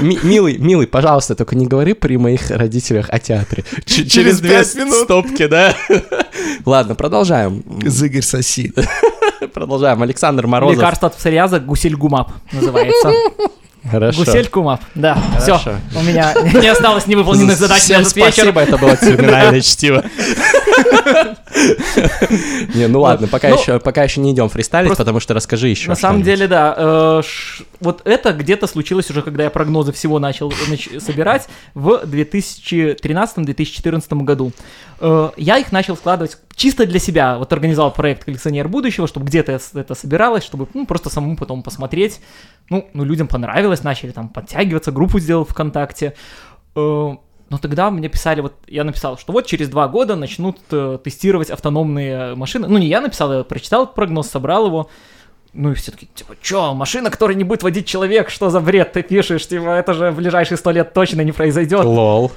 [0.00, 3.64] Ми- Милый, милый, пожалуйста, только не говори при моих родителях о театре.
[3.84, 5.74] Через две стопки, да?
[6.64, 7.62] Ладно, продолжаем.
[7.84, 8.72] Зыгорь соси.
[9.52, 10.02] Продолжаем.
[10.02, 10.76] Александр Морозов.
[10.76, 13.12] Лекарство от псориаза гусельгумаб называется.
[13.88, 14.24] Хорошо.
[14.24, 15.60] Гусель-кумаб, да, все.
[15.96, 18.32] У меня не осталось невыполненных задач на этот вечер.
[18.32, 20.04] спасибо, это было терминальное чтиво.
[22.74, 25.88] Не, ну ладно, пока Ну, еще пока еще не идем фристайлить, потому что расскажи еще.
[25.88, 26.74] На самом деле, да.
[26.76, 27.22] э,
[27.80, 34.52] вот это где-то случилось уже, когда я прогнозы всего начал нач- собирать в 2013-2014 году.
[35.00, 37.38] Э, я их начал складывать чисто для себя.
[37.38, 42.20] Вот организовал проект «Коллекционер будущего», чтобы где-то это собиралось, чтобы ну, просто самому потом посмотреть.
[42.68, 46.12] Ну, ну, людям понравилось, начали там подтягиваться, группу сделал ВКонтакте.
[46.76, 47.16] Э,
[47.48, 51.48] но тогда мне писали, вот я написал, что вот через два года начнут э, тестировать
[51.48, 52.68] автономные машины.
[52.68, 54.90] Ну, не я написал, я прочитал прогноз, собрал его.
[55.54, 58.92] Ну и все таки типа, чё, машина, которая не будет водить человек, что за бред
[58.92, 59.48] ты пишешь?
[59.48, 61.84] Типа, это же в ближайшие сто лет точно не произойдет.
[61.84, 62.32] Лол.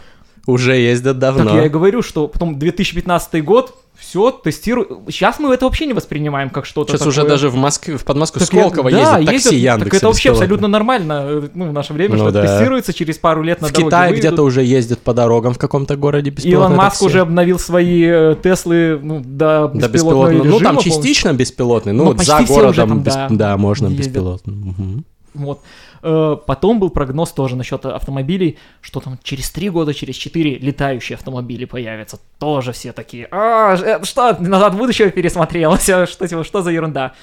[0.47, 1.57] Уже ездят Так давно.
[1.57, 5.03] я и говорю, что потом 2015 год, все, тестирую.
[5.07, 7.29] Сейчас мы это вообще не воспринимаем как что-то Сейчас уже такое.
[7.31, 9.83] даже в Москве, в Подмосковье Так Сколково да, ездят такси ездят, Яндекс.
[9.91, 12.41] Так это вообще абсолютно нормально э, ну, в наше время, Ну что да.
[12.45, 14.25] тестируется, через пару лет на В дороге Китае выйдут.
[14.27, 17.05] где-то уже ездят по дорогам в каком-то городе беспилотное Илон Маск такси.
[17.05, 20.37] уже обновил свои э, Теслы ну, до Да, беспилотного беспилотно.
[20.37, 23.57] Ну, режима там частично беспилотный, ну, Ну, вот за уже городом, там, бес- да, да,
[23.57, 24.05] можно ездят.
[24.07, 24.53] беспилотно.
[24.53, 25.05] Мгм.
[25.35, 25.61] Вот.
[26.03, 31.15] Э, Потом был прогноз тоже насчет автомобилей, что там через три года, через четыре летающие
[31.15, 32.19] автомобили появятся.
[32.39, 34.75] Тоже все такие, а, э, что, назад
[35.11, 37.13] пересмотрелось, а что, типа, что за ерунда?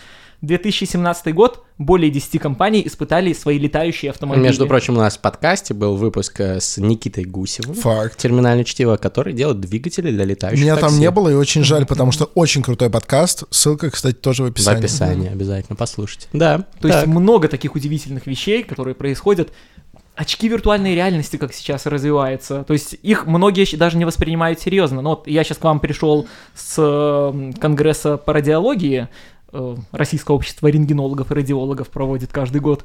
[0.43, 4.45] 2017 год, более 10 компаний испытали свои летающие автомобили.
[4.45, 7.75] Между прочим, у нас в подкасте был выпуск э, с Никитой Гусевым.
[7.75, 8.17] Факт.
[8.17, 11.01] Терминальное чтиво, который делает двигатели для летающих Меня там такси.
[11.01, 13.45] не было, и очень жаль, потому что очень крутой подкаст.
[13.51, 14.79] Ссылка, кстати, тоже в В описании.
[14.81, 16.29] описании обязательно послушайте.
[16.33, 17.07] Да, То есть так.
[17.07, 19.51] много таких удивительных вещей, которые происходят.
[20.17, 22.65] Очки виртуальной реальности, как сейчас развиваются.
[22.65, 25.01] То есть их многие даже не воспринимают серьезно.
[25.01, 29.09] Но вот я сейчас к вам пришел с э, конгресса по радиологии.
[29.53, 32.85] Э, Российское общество рентгенологов и радиологов проводит каждый год.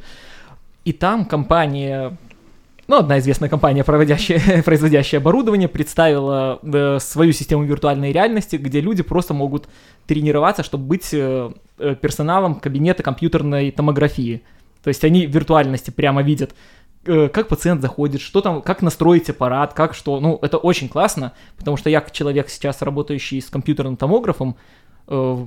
[0.86, 2.18] И там компания,
[2.88, 9.04] ну, одна известная компания, проводящая, производящая оборудование, представила э, свою систему виртуальной реальности, где люди
[9.04, 9.68] просто могут
[10.06, 14.44] тренироваться, чтобы быть э, э, персоналом кабинета компьютерной томографии.
[14.84, 16.54] То есть они в виртуальности прямо видят,
[17.08, 20.20] э, как пациент заходит, что там, как настроить аппарат, как что.
[20.20, 24.56] Ну, это очень классно, потому что я, как человек сейчас работающий с компьютерным томографом,
[25.08, 25.46] э,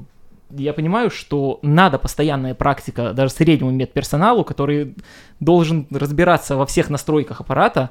[0.50, 4.94] я понимаю, что надо постоянная практика даже среднему медперсоналу, который
[5.40, 7.90] должен разбираться во всех настройках аппарата,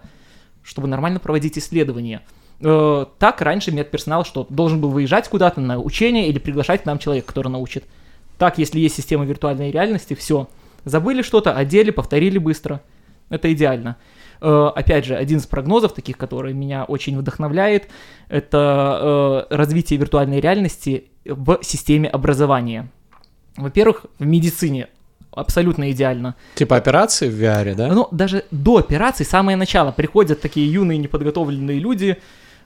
[0.63, 2.21] чтобы нормально проводить исследования.
[2.59, 6.99] Э, Так раньше медперсонал что, должен был выезжать куда-то на учение или приглашать к нам
[6.99, 7.83] человека, который научит.
[8.37, 10.47] Так, если есть система виртуальной реальности, все.
[10.85, 12.81] Забыли что-то, одели, повторили быстро.
[13.29, 13.97] Это идеально.
[14.41, 17.89] Э, опять же, один из прогнозов таких, который меня очень вдохновляет,
[18.29, 22.89] это э, развитие виртуальной реальности в системе образования.
[23.55, 24.87] Во-первых, в медицине
[25.31, 26.35] абсолютно идеально.
[26.55, 27.87] Типа операции в VR, да?
[27.87, 32.17] Но даже до операции, самое начало, приходят такие юные неподготовленные люди,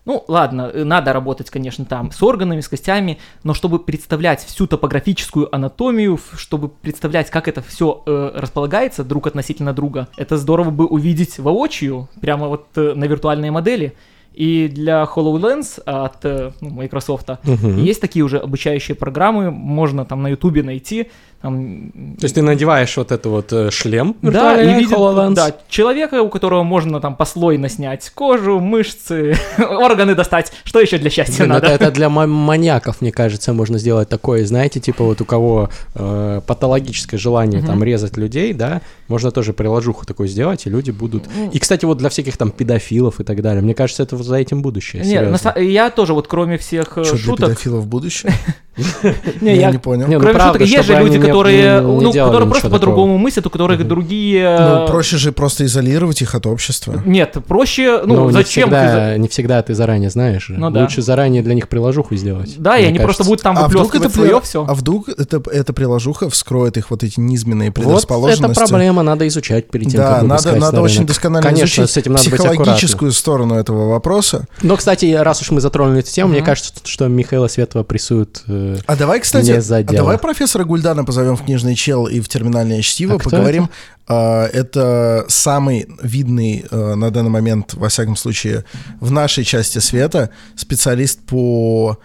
[0.03, 5.53] ну, ладно, надо работать, конечно, там с органами, с костями, но чтобы представлять всю топографическую
[5.53, 12.09] анатомию, чтобы представлять, как это все располагается друг относительно друга, это здорово бы увидеть воочию,
[12.19, 13.93] прямо вот э, на виртуальной модели.
[14.33, 17.83] И для HoloLens от э, ну, Microsoft Мгм.
[17.83, 21.07] есть такие уже обучающие программы, можно там на Ютубе найти.
[21.41, 25.33] Там, То есть ты надеваешь вот это вот э, шлем да, и видит, HoloLens.
[25.33, 30.51] да, человека, у которого можно там послойно снять кожу, мышцы, органы достать.
[30.63, 31.65] Что еще для счастья Блин, надо?
[31.67, 35.71] это, это для ма- маньяков, мне кажется, можно сделать такое, знаете, типа вот у кого
[35.95, 41.23] э, патологическое желание там резать людей, да, можно тоже приложуху такую сделать, и люди будут...
[41.35, 41.49] Ну.
[41.49, 44.35] И, кстати, вот для всяких там педофилов и так далее, мне кажется, это вот за
[44.35, 47.49] этим будущее, Не, на я тоже вот кроме всех э, Что, для шуток...
[47.49, 48.29] педофилов в будущем?
[49.41, 50.07] Не, Я не понял.
[50.07, 52.11] Ну Кроме шуток, есть же люди, которые, ну,
[52.47, 54.57] просто по-другому мыслят, у которых другие...
[54.59, 57.01] Ну, э, проще же просто изолировать их от общества.
[57.05, 58.69] Нет, проще, ну, Ну, зачем?
[58.69, 60.49] не всегда ты заранее знаешь.
[60.49, 62.55] Лучше заранее для них приложуху сделать.
[62.57, 64.65] Да, и они просто будут там А вдруг это выплескивать свое все.
[64.67, 68.59] А вдруг это, эта приложуха вскроет их вот эти низменные Вот это предрасположенности?
[68.59, 71.97] проблема, надо изучать перед тем, Да, как надо, надо на очень досконально Конечно, изучить с
[71.97, 74.47] этим надо психологическую сторону этого вопроса.
[74.61, 78.43] Но, кстати, раз уж мы затронули эту тему, мне кажется, что Михаила Светова прессуют...
[78.85, 82.81] А давай, кстати, Не а давай профессора Гульдана позовем в книжный чел и в терминальное
[82.81, 83.69] чтиво, А поговорим.
[84.07, 88.65] А, Это самый видный э, на данный момент, во всяком случае,
[88.99, 91.97] в нашей части света специалист по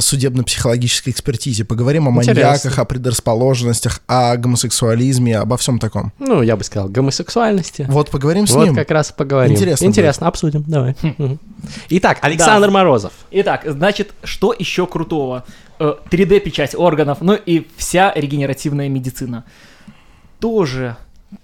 [0.00, 1.64] судебно-психологической экспертизе.
[1.64, 2.44] Поговорим о Интересно.
[2.44, 6.12] маньяках, о предрасположенностях, о гомосексуализме, обо всем таком.
[6.18, 7.86] Ну, я бы сказал, гомосексуальности.
[7.88, 8.74] Вот поговорим с вот ним.
[8.74, 9.52] как раз поговорим.
[9.54, 10.96] Интересно Интересно, обсудим, давай.
[11.00, 11.38] Хм.
[11.90, 13.12] Итак, Александр Морозов.
[13.30, 15.44] Итак, значит, что еще крутого?
[15.78, 19.44] Э, 3D-печать органов, ну и вся регенеративная медицина.
[20.38, 20.96] Тоже,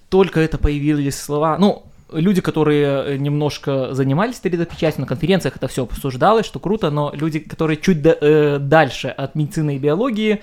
[0.09, 1.85] только это появились слова, ну,
[2.21, 7.39] люди, которые э, немножко занимались 3D-печатью на конференциях, это все обсуждалось, что круто, но люди,
[7.39, 10.43] которые чуть да- э, дальше от медицины и биологии,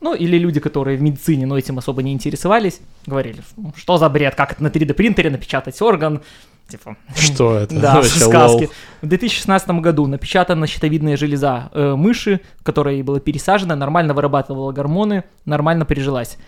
[0.00, 4.08] ну, или люди, которые в медицине, но этим особо не интересовались, говорили, «Ну, что за
[4.08, 6.20] бред, как это на 3D-принтере напечатать орган,
[6.68, 7.74] типа, Что это?
[7.74, 8.62] да, Вообще, сказки.
[8.64, 8.70] лол.
[9.02, 15.24] В 2016 году напечатана щитовидная железа э, мыши, которая ей была пересажена, нормально вырабатывала гормоны,
[15.44, 16.38] нормально прижилась.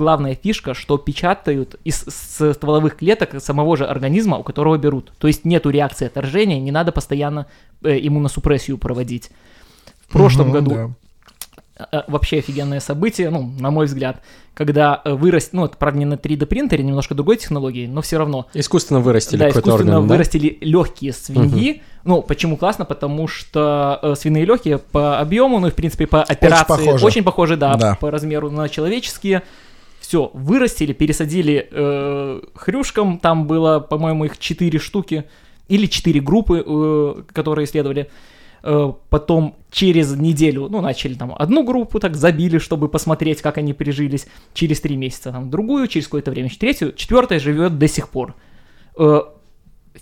[0.00, 5.12] Главная фишка, что печатают из стволовых клеток самого же организма, у которого берут.
[5.18, 7.46] То есть нету реакции отторжения, не надо постоянно
[7.84, 9.30] э, иммуносупрессию проводить.
[10.08, 11.86] В прошлом Мгм, году да.
[11.92, 14.22] э, вообще офигенное событие, ну, на мой взгляд,
[14.54, 18.16] когда э, вырастет, ну, это, правда, не на 3D принтере, немножко другой технологии, но все
[18.16, 20.14] равно Искусственно вырастили да, искусственно орган, да?
[20.14, 21.82] вырастили легкие свиньи.
[22.04, 22.86] Ну, почему классно?
[22.86, 27.04] Потому что э, свиные легкие по объему, ну и в принципе по операции похожи.
[27.04, 27.98] очень похожи, да, Да.
[28.00, 29.42] по размеру на человеческие.
[30.10, 35.22] Все, вырастили, пересадили э, хрюшкам, там было, по-моему, их 4 штуки,
[35.68, 38.10] или 4 группы, э, которые исследовали.
[38.64, 43.72] Э, потом через неделю, ну, начали там одну группу так забили, чтобы посмотреть, как они
[43.72, 44.26] прижились.
[44.52, 48.34] Через три месяца там другую, через какое-то время третью, четвертая живет до сих пор.
[48.98, 49.20] Э,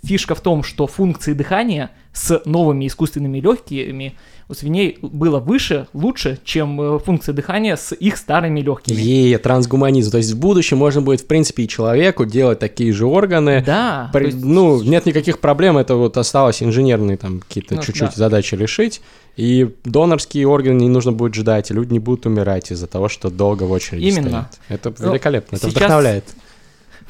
[0.05, 4.15] фишка в том, что функции дыхания с новыми искусственными легкими
[4.51, 8.97] у свиней было выше, лучше, чем э, функции дыхания с их старыми легкими.
[8.97, 10.11] Е, трансгуманизм.
[10.11, 13.63] То есть в будущем можно будет, в принципе, и человеку делать такие же органы.
[13.65, 18.11] Да, При- есть- ну, нет никаких проблем, это вот осталось инженерные там какие-то Ну, чуть-чуть
[18.11, 18.17] да.
[18.17, 19.03] задачи решить.
[19.37, 23.31] И донорские органы не нужно будет ждать, и люди не будут умирать из-за того, что
[23.31, 24.49] долго в очереди Именно.
[24.67, 24.83] стоят.
[24.83, 26.25] Это Ну, великолепно, это сейчас- вдохновляет.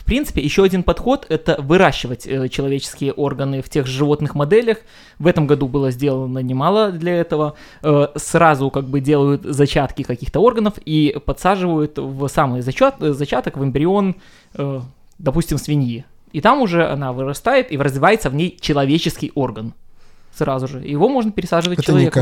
[0.08, 4.78] В принципе, еще один подход– это выращивать э, человеческие органы в тех же животных моделях.
[5.18, 7.56] В этом году было сделано немало для этого.
[7.82, 13.58] Э, сразу как бы делают зачатки каких-то органов и подсаживают в самый зачат, э, зачаток,
[13.58, 14.16] в эмбрион,
[14.54, 14.80] э,
[15.18, 16.06] допустим, свиньи.
[16.32, 19.74] И там уже она вырастает и развивается в ней человеческий орган.
[20.34, 20.78] Сразу же.
[20.78, 22.14] Его можно пересаживать Это не человеку.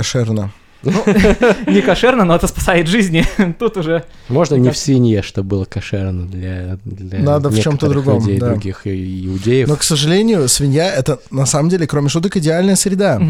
[0.91, 1.57] Кошерно.
[1.67, 3.25] Не кошерно, но это спасает жизни.
[3.59, 8.21] Тут уже Можно не в свинье, чтобы было кошерно для, для Надо в некоторых другом,
[8.21, 8.51] людей, да.
[8.51, 9.69] других иудеев.
[9.69, 13.21] Но, к сожалению, свинья— это, на самом деле, кроме шуток, идеальная среда.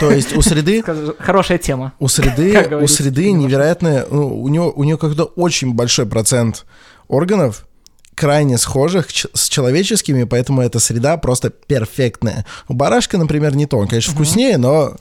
[0.00, 0.82] То есть у среды
[1.18, 1.92] хорошая тема.
[1.98, 6.64] У среды, у среды невероятная, ну, у нее, у нее как-то очень большой процент
[7.08, 7.66] органов,
[8.14, 12.44] крайне схожих ч- с человеческими, поэтому эта среда просто перфектная.
[12.68, 13.78] У барашка, например, не то.
[13.78, 14.94] Он, конечно, вкуснее, но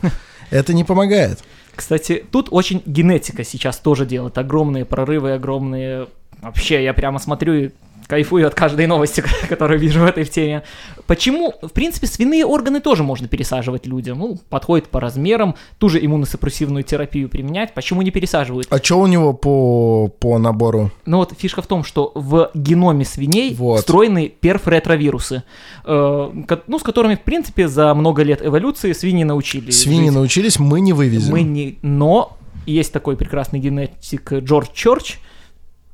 [0.51, 1.43] это не помогает.
[1.75, 6.07] Кстати, тут очень генетика сейчас тоже делает огромные прорывы, огромные...
[6.41, 7.69] Вообще, я прямо смотрю и
[8.07, 10.63] кайфую от каждой новости, которую вижу в этой теме.
[11.07, 14.19] Почему, в принципе, свиные органы тоже можно пересаживать людям.
[14.19, 17.73] Ну, подходит по размерам, ту же иммуносупрессивную терапию применять.
[17.73, 18.67] Почему не пересаживают?
[18.69, 20.91] А что у него по, по набору?
[21.05, 23.79] Ну вот фишка в том, что в геноме свиней Вот.
[23.79, 25.43] встроены перф-ретровирусы,
[25.85, 26.31] э,
[26.67, 30.13] ну, с которыми, в принципе, за много лет эволюции свиньи научились Свиньи жить.
[30.13, 31.31] научились, мы не вывезем.
[31.31, 31.77] Мы не...
[31.81, 35.17] Но есть такой прекрасный генетик Джордж Чорч,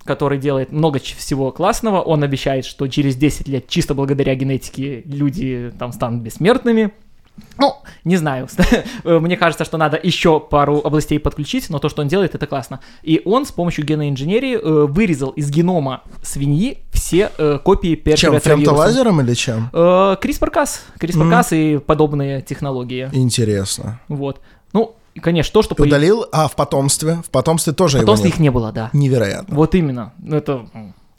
[0.07, 2.01] который делает много всего классного.
[2.01, 6.91] Он обещает, что через 10 лет чисто благодаря генетике люди там станут бессмертными.
[7.59, 8.47] Ну, не знаю.
[9.03, 12.79] Мне кажется, что надо еще пару областей подключить, но то, что он делает, это классно.
[13.03, 18.03] И он с помощью генной инженерии э, вырезал из генома свиньи все э, копии Чем,
[18.03, 18.49] перфоретровируса.
[18.49, 19.69] фемтолазером или чем?
[19.73, 20.79] Э, CRISPR-Cas.
[20.99, 23.09] CRISPR-Cas и подобные технологии.
[23.11, 23.99] Интересно.
[24.07, 24.41] Вот.
[24.73, 25.73] Ну, и, конечно, то, что...
[25.73, 27.15] Ты удалил, а в потомстве?
[27.25, 28.43] В потомстве тоже Потомства его их нет.
[28.43, 28.91] не было, да.
[28.93, 29.55] Невероятно.
[29.55, 30.13] Вот именно.
[30.19, 30.67] Ну, Это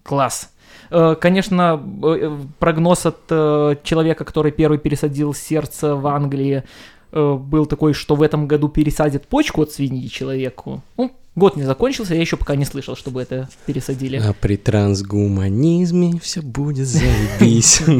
[0.05, 0.51] класс.
[0.91, 6.63] Э, Конечно, э, прогноз от э, человека, который первый пересадил сердце в Англии,
[7.11, 10.81] э, был такой, что в этом году пересадят почку от свиньи человеку.
[10.97, 14.17] Ну, год не закончился, я еще пока не слышал, чтобы это пересадили.
[14.17, 17.83] А при трансгуманизме все будет заебись.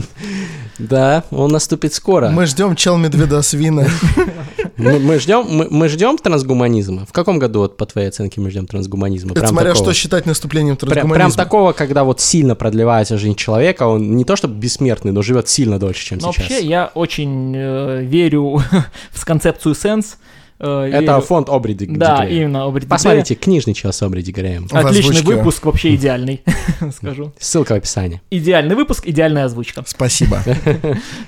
[0.79, 2.29] Да, он наступит скоро.
[2.29, 3.89] Мы ждем чел медведа свина.
[4.77, 7.05] Мы, ждем, мы, ждем трансгуманизма.
[7.05, 9.33] В каком году, вот, по твоей оценке, мы ждем трансгуманизма?
[9.33, 9.87] Это Прям смотря такого.
[9.87, 11.15] что считать наступлением трансгуманизма.
[11.15, 15.49] прям такого, когда вот сильно продлевается жизнь человека, он не то чтобы бессмертный, но живет
[15.49, 16.37] сильно дольше, чем сейчас.
[16.37, 18.63] вообще я очень э, верю
[19.11, 20.17] в концепцию сенс.
[20.61, 22.91] Э, Это верю- фонд Обри Ди- Да, именно Обри Дигрея.
[22.97, 24.69] Посмотрите, книжный час с Обри Дигреем.
[24.69, 26.43] В Отличный выпуск, вообще идеальный,
[26.93, 27.33] скажу.
[27.39, 28.21] Ссылка в описании.
[28.31, 29.83] Идеальный выпуск, идеальная озвучка.
[29.87, 30.39] Спасибо.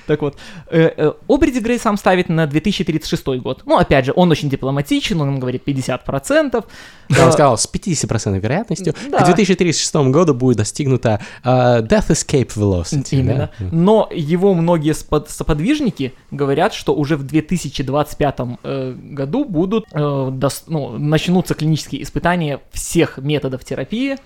[0.07, 0.35] Так вот,
[0.69, 3.61] э, э, Обри Грей сам ставит на 2036 год.
[3.65, 6.63] Ну, опять же, он очень дипломатичен, он говорит 50%.
[7.09, 9.19] Я Э, вам сказал, с 50% вероятностью Да.
[9.19, 13.19] к 2036 году будет достигнута Death Escape Velocity.
[13.19, 13.49] Именно.
[13.59, 13.65] да?
[13.71, 20.97] Но его многие соподвижники говорят, что уже в 2025 э, году будут э, дос- ну,
[20.97, 24.17] начнутся клинические испытания всех методов терапии.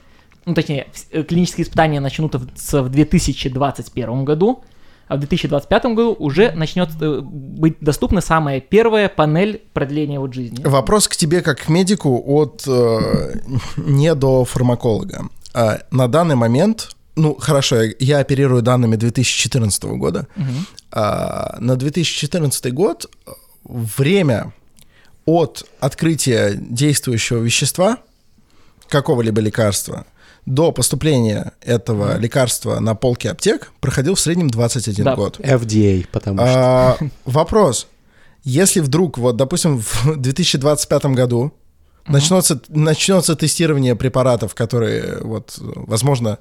[0.46, 2.40] Ну, точнее, э, клинические испытания начнутся
[2.84, 4.64] в 2021 году,
[5.08, 10.64] а в 2025 году уже начнет э, быть доступна самая первая панель продления вот жизни.
[10.64, 13.40] Вопрос к тебе как к медику от э,
[13.78, 15.26] не до фармаколога.
[15.54, 20.28] А, на данный момент, ну хорошо, я, я оперирую данными 2014 года.
[20.36, 20.66] Мгм.
[20.92, 23.06] А, на 2014 год
[23.64, 24.54] время
[25.26, 27.98] от открытия действующего вещества,
[28.88, 30.06] какого-либо лекарства,
[30.46, 35.16] до поступления этого лекарства на полки аптек проходил в среднем 21 Да.
[35.16, 35.40] год.
[35.40, 36.48] FDA, потому что...
[36.48, 37.88] А, вопрос.
[38.44, 41.52] Если вдруг, вот, допустим, в 2025 году
[42.08, 46.38] начнется, начнется тестирование препаратов, которые, вот, возможно,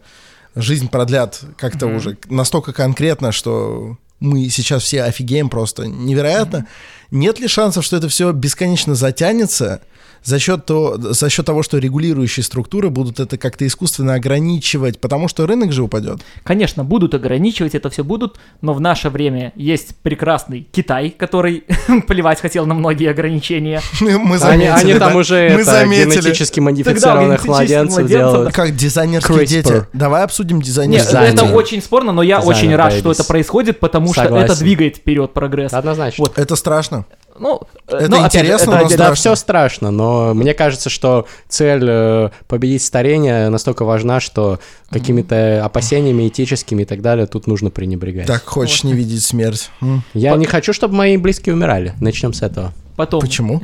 [0.54, 6.66] жизнь продлят как-то уже настолько конкретно, что мы сейчас все офигеем просто невероятно.
[7.10, 9.82] Нет ли шансов, что это все бесконечно затянется
[10.24, 15.28] за счет, то, за счет того, что регулирующие структуры будут это как-то искусственно ограничивать, потому
[15.28, 16.20] что рынок же упадет?
[16.42, 21.64] Конечно, будут ограничивать, это все будут, но в наше время есть прекрасный Китай, который
[22.08, 23.80] плевать хотел на многие ограничения.
[24.00, 25.18] Мы Они, заметили, они там да?
[25.18, 26.10] уже Мы это, заметили.
[26.12, 28.54] генетически модифицированных генетических младенцев младенцев, делают.
[28.54, 29.46] Как дизайнерские CRISPR.
[29.46, 29.86] дети.
[29.92, 31.44] Давай обсудим Нет, дизайнерские Дизайнер.
[31.44, 34.96] это очень спорно, но я Дизайнер очень рад, что это происходит, потому что это двигает
[34.96, 35.72] вперед прогресс.
[35.72, 36.24] Однозначно.
[36.24, 36.38] Вот.
[36.38, 37.04] Это страшно.
[37.38, 39.14] Ну, э, Это опять же, интересно, это но страшно.
[39.14, 46.28] все страшно, но мне кажется, что цель э, победить старение настолько важна, что какими-то опасениями
[46.28, 48.26] этическими и так далее тут нужно пренебрегать.
[48.26, 49.70] Так хочешь не видеть смерть.
[50.14, 51.94] Я По- не хочу, чтобы мои близкие умирали.
[52.00, 52.72] Начнем с этого.
[52.96, 53.20] Потом.
[53.20, 53.60] Почему?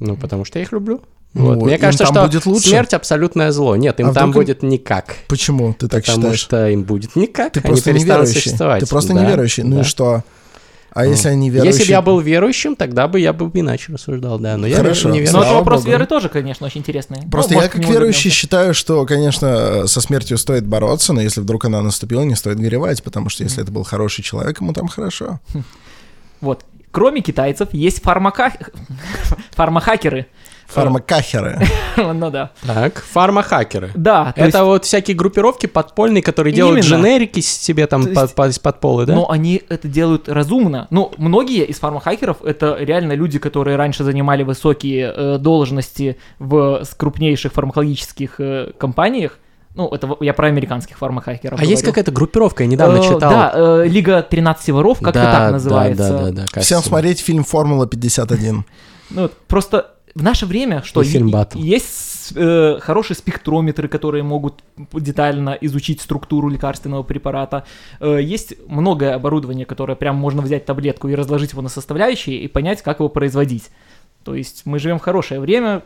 [0.00, 1.00] Ну, потому что я их люблю.
[1.34, 1.62] Ну, Вот.
[1.62, 2.70] Мне им кажется, там что будет лучше?
[2.70, 3.76] смерть абсолютное зло.
[3.76, 5.14] Нет, им А там вдруг им- будет никак.
[5.28, 6.38] Почему ты так Потому считаешь?
[6.40, 7.52] что им будет никак.
[7.52, 8.34] Ты Они просто неверующий.
[8.40, 8.80] существовать.
[8.80, 9.62] Ты просто Да, неверующий.
[9.62, 9.80] Ну да.
[9.82, 10.24] и что?
[10.98, 11.78] А если они верующие?
[11.78, 14.56] Если бы я был верующим, тогда бы я бы иначе рассуждал, да.
[14.56, 15.10] Но я Хорошо.
[15.10, 15.30] не Но верующий.
[15.38, 15.90] это Слава вопрос богу.
[15.92, 17.18] веры тоже, конечно, очень интересный.
[17.30, 18.30] Просто Ну, я как верующий вернемся.
[18.30, 23.04] считаю, что, конечно, со смертью стоит бороться, но если вдруг она наступила, не стоит горевать,
[23.04, 25.38] потому что если это был хороший человек, ему там хорошо.
[26.40, 26.64] Вот.
[26.90, 28.52] Кроме китайцев, есть фармака...
[29.52, 30.26] фармахакеры.
[30.68, 31.58] Фармакахеры.
[31.96, 32.50] Ну да.
[32.64, 33.90] Так, фармахакеры.
[33.94, 38.62] Да, то Это есть- вот всякие группировки подпольные, которые делают дженерики себе там под, есть-
[38.80, 39.14] пола, да?
[39.14, 40.86] Но они это делают разумно.
[40.90, 47.52] Ну, многие из фармахакеров это реально люди, которые раньше занимали высокие э, должности в крупнейших
[47.52, 49.38] фармакологических э, компаниях.
[49.74, 51.58] Ну, это я про американских фармахакеров.
[51.60, 51.92] а есть говорю.
[51.92, 53.30] какая-то группировка, я недавно Э, читал.
[53.30, 56.08] Да, э, Лига 13 воров, как-то Да, так да, называется.
[56.10, 56.82] Да, да, да, Всем кажется.
[56.82, 58.62] смотреть фильм «Формула-51».
[59.10, 61.00] Ну, вот просто в наше время, что
[61.54, 67.64] И есть э, хорошие спектрометры, которые могут детально изучить структуру лекарственного препарата.
[68.00, 72.48] Э, есть многое оборудование, которое прям можно взять таблетку и разложить его на составляющие и
[72.48, 73.70] понять, как его производить.
[74.24, 75.82] То есть мы живем в хорошее время,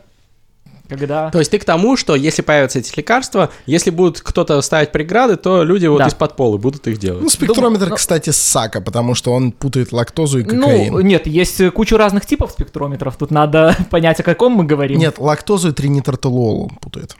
[0.89, 1.30] когда...
[1.30, 5.37] То есть ты к тому, что если появятся эти лекарства, если будут кто-то ставить преграды,
[5.37, 6.07] то люди вот Да.
[6.09, 7.22] из-под пола будут их делать.
[7.22, 10.93] Ну, спектрометр, Думаю, ну- кстати, сака, потому что он путает лактозу и кокаин.
[10.93, 13.16] Ну, нет, есть э, куча разных типов спектрометров.
[13.16, 14.99] Тут надо понять, о каком мы говорим.
[14.99, 17.16] Нет, лактозу и тринитротолуол он путает.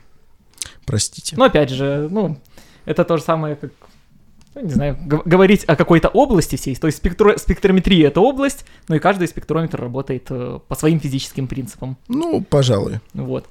[0.85, 1.37] Простите.
[1.37, 2.37] Но опять же, ну,
[2.85, 3.82] это то же самое, как, ну,
[4.61, 6.77] не знаю, говорить о какой-то области всей.
[6.77, 11.47] То есть спектро- спектрометрия— это область, но и каждый спектрометр работает э, по своим физическим
[11.47, 11.97] принципам.
[12.09, 13.01] Ну, пожалуй.
[13.15, 13.47] Вот.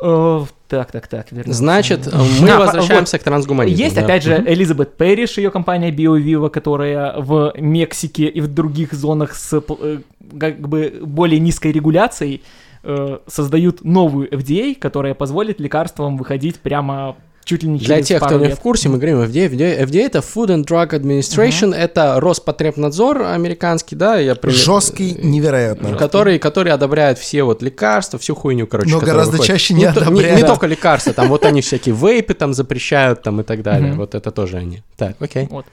[0.00, 1.58] Э, так, так, так, вернемся.
[1.58, 2.08] Значит,
[2.40, 3.82] мы А, возвращаемся к трансгуманизму.
[3.82, 4.04] Есть, да.
[4.04, 4.44] опять же.
[4.46, 9.98] Элизабет Перриш, ее компания BioViva, которая в Мексике и в других зонах с э,
[10.38, 12.42] как бы более низкой регуляцией
[12.84, 17.16] э, создают новую FDA, которая позволит лекарствам выходить прямо
[17.48, 18.58] чуть ли не Для тех, кто пару не лет.
[18.58, 19.48] в курсе, мы говорим FDA.
[19.48, 25.96] FDA, FDA это Food and Drug Administration, это Роспотребнадзор американский, да, я пример- Жесткий, невероятно.
[25.96, 28.90] который, который одобряет все вот лекарства, всю хуйню, короче.
[28.90, 29.46] Но гораздо выходит.
[29.52, 30.36] чаще не не, одобряет.
[30.36, 33.94] не только лекарства, там вот они всякие вейпы там запрещают там и так далее.
[33.94, 34.82] Вот это тоже они.
[34.98, 35.46] Так, окей.
[35.50, 35.64] Вот.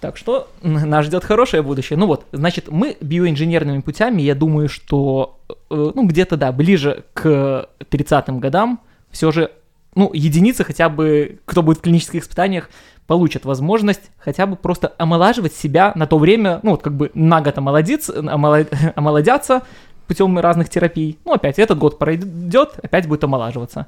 [0.00, 1.98] Так что нас ждет хорошее будущее.
[1.98, 5.54] Ну вот, значит, мы биоинженерными путями, я думаю, что, э,
[5.94, 8.80] ну, где-то, да, ближе к 30-м годам
[9.10, 9.50] все же,
[9.94, 12.70] ну, единицы хотя бы, кто будет в клинических испытаниях,
[13.06, 17.40] получат возможность хотя бы просто омолаживать себя на то время, ну, вот как бы на
[17.40, 19.62] год омолодиться, омоло- омолодятся
[20.06, 21.18] путем разных терапий.
[21.24, 23.86] Ну, опять, этот год пройдет, опять будет омолаживаться.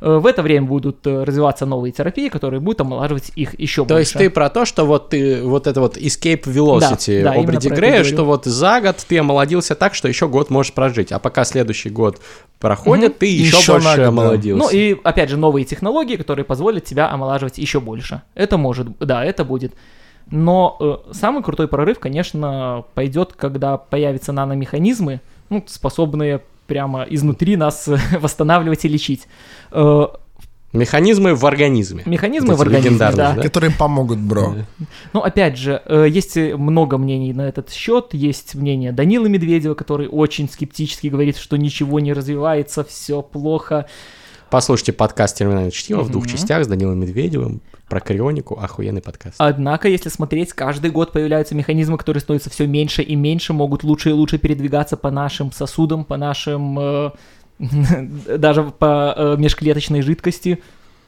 [0.00, 3.94] Э, В это время будут э, развиваться новые терапии, которые будут омолаживать их еще То
[3.94, 4.00] больше.
[4.00, 7.42] есть ты про то, что вот ты вот это вот escape velocity Да, да, Обри
[7.42, 10.72] именно про это Грея, что вот за год ты омолодился так, что еще год можешь
[10.72, 12.20] прожить, а пока следующий год
[12.58, 14.08] проходит, ты еще, Еще больше да.
[14.08, 14.64] омолодился.
[14.64, 18.22] Ну и опять же новые технологии, которые позволят тебя омолаживать еще больше.
[18.34, 19.74] Это может, да, это будет.
[20.30, 27.88] Но э, самый крутой прорыв, конечно, пойдет, когда появятся наномеханизмы, ну, способные прямо изнутри нас
[28.20, 29.26] восстанавливать и лечить.
[29.72, 30.06] Э,
[30.74, 32.02] Механизмы в организме.
[32.04, 33.42] Механизмы Вот в организме, легендарные, да.
[33.42, 34.54] Которые помогут, бро.
[35.14, 38.08] Ну, опять же, э, есть э, много мнений на этот счет.
[38.12, 43.86] Есть мнение Данила Медведева, который очень скептически говорит, что ничего не развивается, все плохо.
[44.50, 48.58] Послушайте подкаст «Терминальное чтиво» в двух частях с Данилом Медведевым про крионику.
[48.58, 49.34] Охуенный подкаст.
[49.36, 54.08] Однако, если смотреть, каждый год появляются механизмы, которые становятся все меньше и меньше, могут лучше
[54.08, 56.78] и лучше передвигаться по нашим сосудам, по нашим...
[56.78, 57.10] э,
[58.38, 60.62] даже по э, межклеточной жидкости.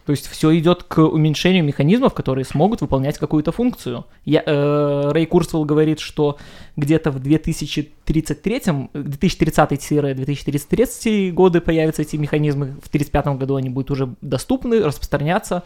[0.07, 4.07] То есть все идет к уменьшению механизмов, которые смогут выполнять какую-то функцию.
[4.25, 6.37] Я, э, Рэй Курсвелл говорит, что
[6.77, 14.83] где-то в 2033, 2030-2033 годы появятся эти механизмы, в 2035 году они будут уже доступны,
[14.83, 15.63] распространяться.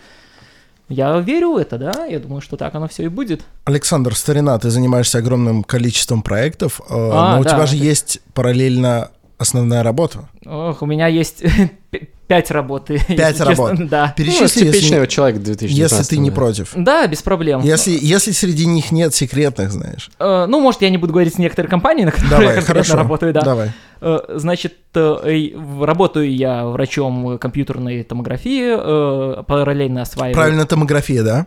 [0.90, 3.42] Я верю в это, да, я думаю, что так оно все и будет.
[3.64, 7.84] Александр, старина, ты занимаешься огромным количеством проектов, э, А, но у да, тебя же это-
[7.86, 10.28] есть параллельно основная работа.
[10.44, 11.42] Ох, у меня есть
[12.26, 12.86] пять работ.
[13.08, 13.88] Пять честно, работ.
[13.88, 14.14] Да.
[14.16, 16.72] Ну, Перечисли, типичный если, человек 2019 если ты не против.
[16.74, 17.60] Да, без проблем.
[17.62, 20.10] Если, если среди них нет секретных, знаешь.
[20.18, 22.74] Э, ну, может, я не буду говорить с некоторой компанией, на которой я Давай, конкретно
[22.84, 22.96] хорошо.
[22.96, 23.40] работаю, да.
[23.42, 23.72] Давай.
[24.00, 25.50] Э, Значит, э,
[25.80, 30.34] работаю я врачом компьютерной томографии, э, параллельно осваиваю...
[30.34, 31.46] Правильно, томография, да?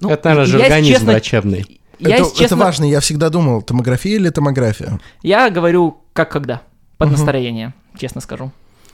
[0.00, 1.80] Ну, Это, наверное, я, если жаргонизм честно, врачебный.
[1.98, 4.98] Я, это, честно, это важно, я всегда думал, томография или томография.
[5.22, 6.62] я говорю как когда,
[6.98, 7.16] под Мгм.
[7.16, 8.50] настроение, честно скажу.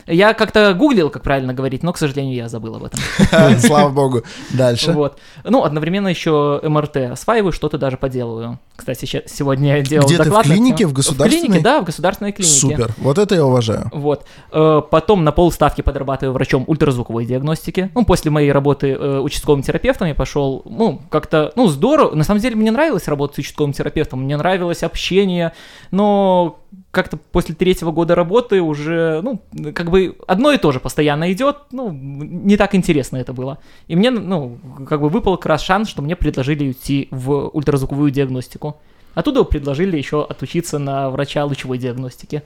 [0.08, 3.00] Я как-то гуглил, как правильно говорить, но, к сожалению, я забыл об этом.
[3.60, 4.22] Слава богу.
[4.50, 4.92] Дальше.
[4.92, 5.18] Вот.
[5.44, 8.58] Ну, одновременно еще МРТ осваиваю, что-то даже поделываю.
[8.74, 11.42] Кстати, сегодня я делал Где ты, в клинике, в государственной?
[11.46, 12.54] клинике, да, в государственной клинике.
[12.58, 12.94] Супер.
[12.98, 13.90] Вот это я уважаю.
[13.92, 14.24] Вот.
[14.52, 17.90] Э, Потом на полставки подрабатываю врачом ультразвуковой диагностики.
[17.94, 22.14] Ну, после моей работы э, участковым терапевтом я пошел, ну, как-то, ну, здорово.
[22.14, 25.52] На самом деле мне нравилось работать с участковым терапевтом, мне нравилось общение,
[25.90, 26.58] но
[26.90, 29.40] как-то после третьего года работы уже, ну,
[29.72, 33.58] как бы одно и то же постоянно идет, ну, не так интересно это было.
[33.86, 34.58] И мне, ну,
[34.88, 38.76] как бы выпал как раз шанс, что мне предложили уйти в ультразвуковую диагностику.
[39.14, 42.42] Оттуда предложили еще отучиться на врача лучевой диагностики.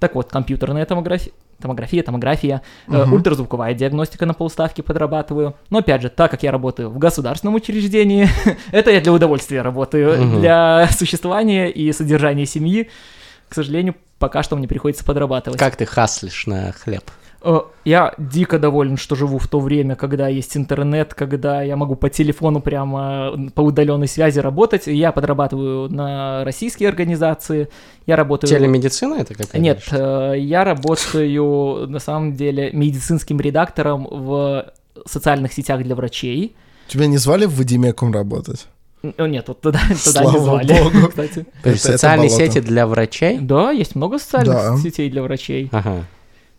[0.00, 3.14] Так вот, компьютерная томография, томография, томография, э, Мгм.
[3.14, 5.54] ультразвуковая диагностика на полставки подрабатываю.
[5.70, 8.28] Но опять же, так как я работаю в государственном учреждении,
[8.72, 10.40] это я для удовольствия работаю, Мгм.
[10.40, 12.88] для существования и содержания семьи,
[13.48, 15.58] к сожалению, пока что мне приходится подрабатывать.
[15.58, 17.02] Как ты хаслишь на хлеб?
[17.42, 21.94] Э, Я дико доволен, что живу в то время, когда есть интернет, когда я могу
[21.94, 24.86] по телефону прямо э, по удаленной связи работать.
[24.86, 27.68] Я подрабатываю на российские организации.
[28.06, 28.50] Я работаю...
[28.50, 29.58] Телемедицина это какая-то?
[29.58, 34.72] Нет, э, я работаю на самом деле медицинским редактором в
[35.06, 36.56] социальных сетях для врачей.
[36.88, 38.66] Тебя не звали в Вадимекум работать?
[39.02, 41.08] Э, Нет, вот туда, туда Слава не звали, богу.
[41.08, 41.46] кстати.
[41.62, 42.46] То есть Это- это социальные болото.
[42.46, 43.38] сети для врачей?
[43.38, 44.76] Да, есть много социальных Да.
[44.78, 45.68] сетей для врачей.
[45.72, 46.04] Ага.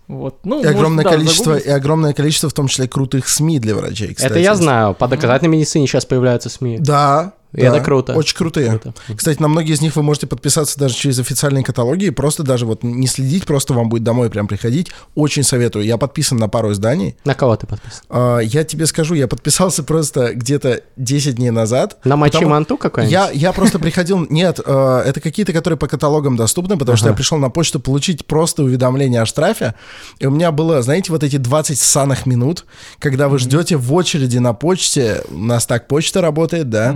[0.07, 0.39] Вот.
[0.43, 1.65] Ну, И огромное может, да, количество, загуглить.
[1.67, 4.13] и огромное количество, в том числе крутых СМИ для врачей.
[4.15, 4.31] Кстати.
[4.31, 4.95] Это я знаю.
[4.95, 6.77] По доказательной медицине сейчас появляются СМИ.
[6.79, 7.33] Да.
[7.53, 8.13] И да, это круто.
[8.13, 8.69] Очень крутые.
[8.69, 8.93] Круто.
[9.15, 12.65] Кстати, на многие из них вы можете подписаться даже через официальные каталоги, и просто даже
[12.67, 14.91] вот не следить, просто вам будет домой прям приходить.
[15.15, 15.85] Очень советую.
[15.85, 17.15] Я подписан на пару изданий.
[17.25, 18.01] На кого ты подписан?
[18.09, 21.97] А, Я тебе скажу, я подписался просто где-то 10 дней назад.
[22.03, 23.11] На Мачи потому- Манту какой-нибудь?
[23.11, 24.25] Я, я просто приходил...
[24.29, 28.25] Нет, э, это какие-то, которые по каталогам доступны, потому что я пришел на почту получить
[28.27, 29.73] просто уведомление о штрафе,
[30.19, 32.65] и у меня было, знаете, вот эти 20 ссаных минут,
[32.99, 36.95] когда вы ждете в очереди на почте, у нас так почта работает, да,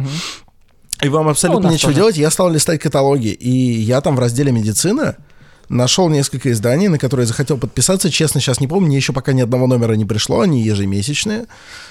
[1.02, 2.00] и вам абсолютно Ну, нечего тоже.
[2.00, 5.18] делать, я стал листать каталоги, и я там в разделе «Медицина»
[5.70, 8.10] нашел несколько изданий, на которые захотел подписаться.
[8.12, 11.46] Честно, сейчас не помню, мне еще пока ни одного номера не пришло, они ежемесячные.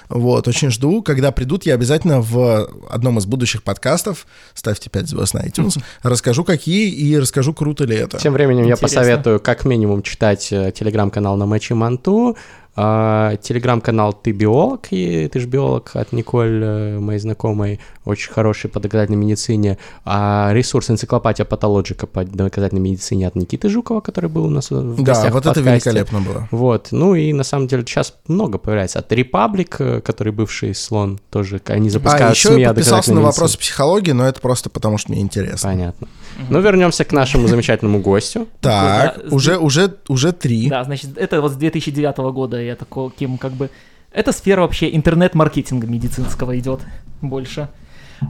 [0.09, 1.03] Вот, очень жду.
[1.03, 6.45] Когда придут, я обязательно в одном из будущих подкастов, ставьте 5 звезд на iTunes, расскажу,
[6.45, 8.19] какие, и расскажу, круто ли это.
[8.19, 8.89] Тем временем я Интересно.
[8.89, 12.37] посоветую как минимум читать э, телеграм-канал на Мачи Манту,
[12.75, 18.81] телеграм-канал «Ты биолог», и ты же биолог от Николь, э, моей знакомой, очень хороший по
[18.81, 24.51] доказательной медицине, а ресурс энциклопадия патологика по доказательной медицине от Никиты Жукова, который был у
[24.51, 25.91] нас в Да, гостях в вот это подкасте.
[25.91, 26.49] великолепно было.
[26.51, 29.01] Вот, ну и на самом деле сейчас много появляется.
[29.01, 33.20] От Republic, э, который бывший слон, тоже они запускают А, еще СМИ я подписался на
[33.20, 35.68] вопросы психологии, но это просто потому, что мне интересно.
[35.70, 36.09] Понятно.
[36.49, 38.49] Ну, вернемся к нашему замечательному гостю.
[38.61, 40.70] Так, уже, уже, уже три.
[40.70, 43.71] Да, значит, это вот с 2009 года я таким как бы...
[44.13, 46.81] Это сфера вообще интернет-маркетинга медицинского идет
[47.23, 47.69] больше.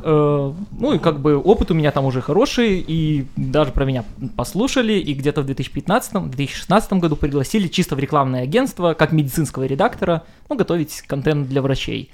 [0.03, 4.05] Э, Ну и как бы опыт у меня там уже хороший, и даже про меня
[4.37, 10.57] послушали, и где-то в 2015-2016 году пригласили чисто в рекламное агентство, как медицинского редактора, ну,
[10.57, 12.11] готовить контент для врачей.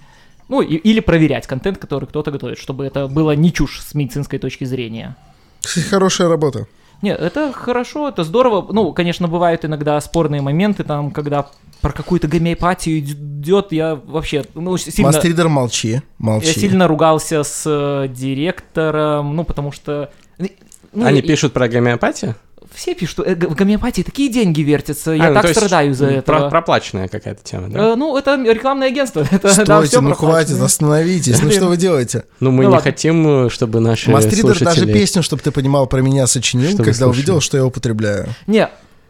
[0.48, 4.38] Ну, и- или проверять контент, который кто-то готовит, чтобы это было не чушь с медицинской
[4.38, 5.14] точки зрения.
[5.60, 6.66] Кстати, Хорошая работа.
[7.02, 8.72] Нет, это хорошо, это здорово.
[8.72, 11.46] Ну, конечно, бывают иногда спорные моменты, там, когда
[11.80, 16.58] про какую-то гомеопатию идет, я вообще, ну, сильно, Мастридер, молчи, я молчи.
[16.58, 20.10] сильно ругался с э, директором, ну, потому что...
[20.38, 20.48] ну,
[21.04, 22.34] Они и- пишут про гомеопатию?
[22.74, 26.10] Все пишут, э, в гомеопатии такие деньги вертятся, я А, ну, так страдаю за м,
[26.16, 26.22] это.
[26.22, 27.92] про- проплаченная какая-то тема, да?
[27.92, 31.40] Э, ну, это рекламное агентство, это, да, Стойте, все ну хватит, остановитесь.
[31.40, 32.24] Ну что вы делаете?
[32.40, 32.82] Ну, мы ну не ладно.
[32.90, 34.92] хотим, э, чтобы наши Мастридер даже слушатели...
[34.92, 37.16] песню, чтобы ты понимал, про меня сочинил, Что вы когда слушали?
[37.20, 38.26] увидел, что я употребляю.
[38.46, 38.68] Не,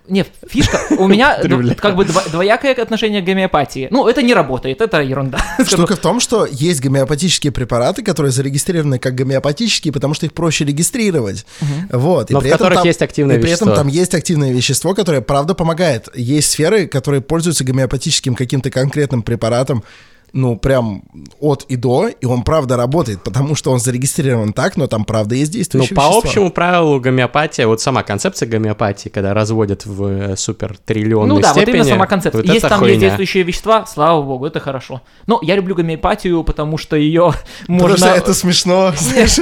[0.08, 3.88] не, фишка, у меня ну, как бы дво- двоякое отношение к гомеопатии.
[3.90, 5.38] Ну, это не работает, это ерунда.
[5.66, 10.64] Штука в том, что есть гомеопатические препараты, которые зарегистрированы как гомеопатические, потому что их проще
[10.64, 11.46] регистрировать.
[11.90, 12.30] Вот.
[12.30, 13.82] Но в которых есть активное И при этом вещество.
[13.82, 16.08] там есть активное вещество, которое правда помогает.
[16.14, 19.84] Есть сферы, которые пользуются гомеопатическим каким-то конкретным препаратом,
[20.32, 21.02] ну, прям
[21.40, 25.34] от и до, и он правда работает, потому что он зарегистрирован так, но там правда
[25.34, 30.36] есть Ну, действующее по общему правилу гомеопатия, вот сама концепция гомеопатии, когда разводят в э,
[30.36, 32.42] супер триллионной Ну да, вот степени, именно сама концепция.
[32.42, 32.92] вот Есть там хуйня.
[32.94, 35.02] есть действующие вещества, слава богу, это хорошо.
[35.26, 37.96] Но я люблю гомеопатию, потому что ее Потому можно...
[37.96, 39.38] что это смешно, знаешь.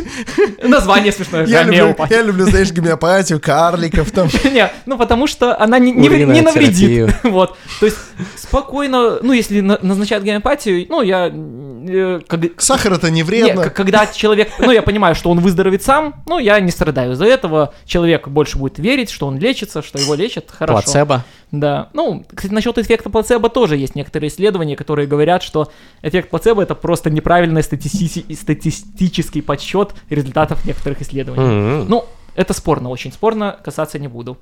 [0.62, 2.16] Название смешное, Я люблю, гомеопатия.
[2.18, 4.28] я люблю, знаешь, гомеопатию, карликов там.
[4.44, 7.10] Не, ну потому что она не, навредит.
[7.24, 7.56] Вот.
[7.80, 7.98] То есть
[8.36, 11.30] спокойно, ну если на- назначают гомеопатию, ну я...
[11.32, 13.64] э, как- Сахар это не вредно.
[13.70, 17.24] к- когда человек, ну я понимаю, что он выздоровеет сам, ну я не страдаю из-за
[17.24, 17.72] этого.
[17.86, 20.82] Человек больше будет верить, что он лечится, что его лечат, хорошо.
[20.82, 21.24] Плацебо.
[21.52, 21.88] Да.
[21.92, 25.70] Ну, кстати, насчет эффекта плацебо тоже есть некоторые исследования, которые говорят, что
[26.02, 31.82] эффект плацебо это просто неправильный статисти- статистический подсчет результатов некоторых исследований.
[31.82, 31.88] М.
[31.88, 32.04] Ну,
[32.34, 34.36] это спорно, очень спорно, касаться не буду.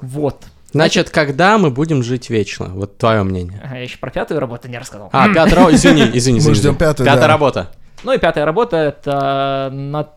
[0.00, 0.44] Вот.
[0.72, 2.66] Значит, когда мы будем жить вечно?
[2.66, 3.60] Вот твое мнение.
[3.64, 5.08] Ага, Я еще про пятую работу не рассказал.
[5.12, 6.54] А, пятая работа, извини, извини, извини.
[6.54, 7.28] ждем пятую, Пятая да.
[7.28, 7.70] работа.
[8.04, 10.08] Ну и пятая работа это на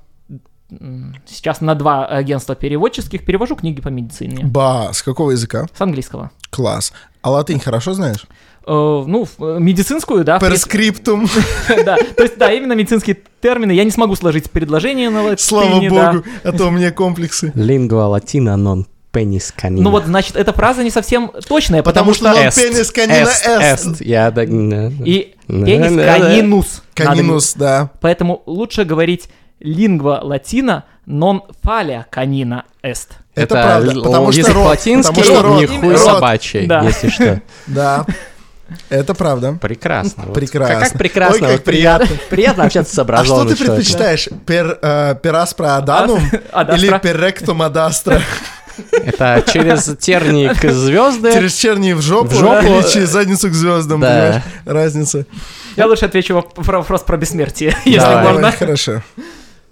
[1.26, 5.68] сейчас на два агентства переводческих перевожу книги по медицине Ба, с какого языка?
[5.76, 6.32] с английского.
[6.50, 6.94] Класс.
[7.22, 8.26] А латынь хорошо знаешь?
[8.66, 10.38] Э, ну, э, медицинскую, да.
[10.38, 11.30] scriptum.
[11.86, 11.98] да.
[11.98, 13.72] То есть, да, именно медицинские термины.
[13.72, 17.52] Я не смогу сложить предложение на латыни, Слава богу, а то у меня комплексы.
[17.56, 19.84] Лингва латина нон пенис канина.
[19.84, 22.62] Ну вот, значит, эта фраза не совсем точная, Потому потому, что что...
[22.62, 23.98] non penis canina est.
[24.04, 24.46] Я да...
[24.46, 24.92] да.
[25.06, 26.84] И пенис канинус.
[26.94, 27.90] Канинус, да.
[28.00, 33.10] Поэтому лучше говорить лингва латина non falia canina est.
[33.36, 36.00] Это правда, л- потому что род, латинский, потому что род, не хуй род.
[36.02, 36.82] собачий, Да.
[36.84, 37.42] если что.
[37.68, 38.06] Да,
[38.90, 39.58] это правда.
[39.62, 40.24] Прекрасно.
[40.28, 40.34] вот.
[40.34, 40.76] Прекрасно.
[40.76, 41.36] Как, как прекрасно.
[41.36, 42.08] Ой, как вот приятно.
[42.30, 42.64] приятно.
[42.66, 44.30] Общаться с А что образованным ты предпочитаешь?
[44.46, 46.20] Пер, э, пераспра аданум
[46.76, 48.22] или перректум адастра?
[48.92, 51.34] Это через тернии к звезды.
[51.34, 52.66] Через черни в жопу, В жопу.
[52.66, 54.08] или через задницу к звездам, Да.
[54.08, 54.44] понимаешь?
[54.66, 55.26] Разница.
[55.78, 58.24] Я лучше отвечу воп- про вопрос про бессмертие, если Давай.
[58.24, 58.42] можно.
[58.42, 59.02] Давай, хорошо.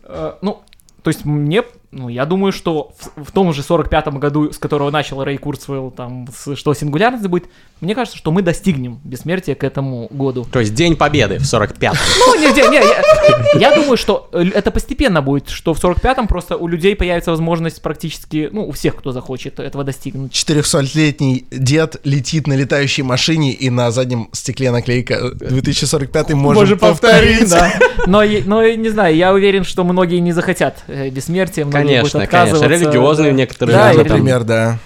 [0.04, 0.62] Э, Ну,
[1.04, 4.92] то есть мне, ну, я думаю, что в, в том же 45-м году, с которого
[4.92, 7.46] начал Рэй Курцвелл, там, с- что сингулярность будет,
[7.82, 10.46] мне кажется, что мы достигнем бессмертия к этому году.
[10.52, 11.94] То есть День Победы в 45-м.
[12.20, 16.28] Ну, не, не, не, я, я думаю, что э, это постепенно будет, что в 45-м
[16.28, 20.32] просто у людей появится возможность практически, ну, у всех, кто захочет этого достигнуть.
[20.34, 27.50] 400-летний дед летит на летающей машине, и на заднем стекле наклейка 2045 можем повторить.
[27.50, 27.74] да.
[28.06, 32.24] Но, но не знаю, я уверен, что многие не захотят э, бессмертия, Конечно, конечно.
[32.24, 32.68] отказываться.
[32.68, 33.38] Религиозные да.
[33.38, 34.18] некоторые Да, люди и там.
[34.18, 34.80] Например, да.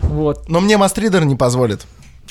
[0.00, 0.48] Вот.
[0.48, 1.86] Но мне Мастридер не позволит.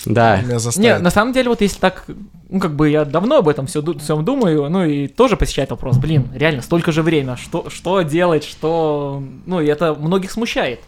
[0.05, 0.41] Да.
[0.41, 2.05] Меня Не, на самом деле, вот если так,
[2.49, 5.97] ну, как бы я давно об этом все, всем думаю, ну, и тоже посещает вопрос,
[5.97, 10.81] блин, реально, столько же время, что, что делать, что, ну, и это многих смущает.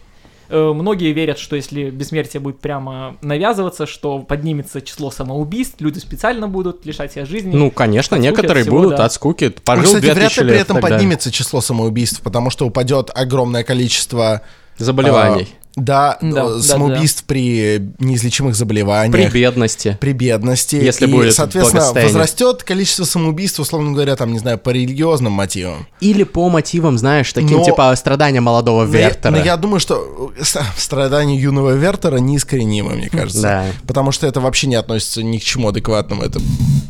[0.48, 6.48] Э, Многие верят, что если бессмертие будет прямо навязываться, что поднимется число самоубийств, люди специально
[6.48, 7.54] будут лишать себя жизни.
[7.54, 9.04] Ну, конечно, От некоторые от всего, будут да.
[9.04, 9.52] от скуки.
[9.54, 10.96] Ну, Пожил кстати, 2000 вряд ли при этом тогда.
[10.96, 14.42] поднимется число самоубийств, потому что упадет огромное количество
[14.78, 15.48] Заболеваний.
[15.78, 19.12] Да, Да, э, да, самоубийств при неизлечимых заболеваниях.
[19.12, 19.96] При бедности.
[20.00, 20.76] при бедности.
[20.76, 25.86] Если и, будет соответственно, возрастет количество самоубийств, условно говоря, там, не знаю, по религиозным мотивам.
[26.00, 29.30] Или по мотивам, знаешь, таким Но- типа страдания молодого Но я- Вертера.
[29.32, 30.42] Но я думаю, что э,
[30.76, 33.42] страдания юного Вертера неискоренимы, мне кажется.
[33.42, 33.64] Да.
[33.86, 36.22] Потому что это вообще не относится ни к чему адекватному.
[36.22, 36.40] Это...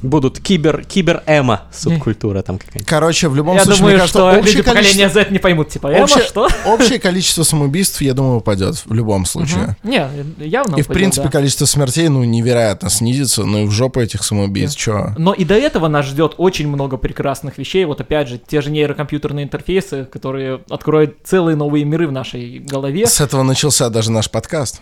[0.02, 2.86] Будут кибер, кибер-эмо, субкультура там какая-нибудь.
[2.88, 5.38] Короче, в любом я случае, думаю, мне кажется, что общее люди количество- поколения Z не
[5.38, 6.48] поймут, типа, Эма, общее- что?
[6.66, 9.76] общее количество самоубийств, я думаю, упадет в любом случае.
[9.82, 10.08] Не,
[10.38, 11.30] явно И, в упадет, принципе, да.
[11.30, 15.14] количество смертей, ну, невероятно снизится, ну, и в жопу этих самоубийств, чё?
[15.16, 17.84] Но и до этого нас ждет очень много прекрасных вещей.
[17.84, 23.06] Вот опять же, те же нейрокомпьютерные интерфейсы, которые откроют целые новые миры в нашей голове.
[23.06, 24.80] С этого начался даже наш подкаст.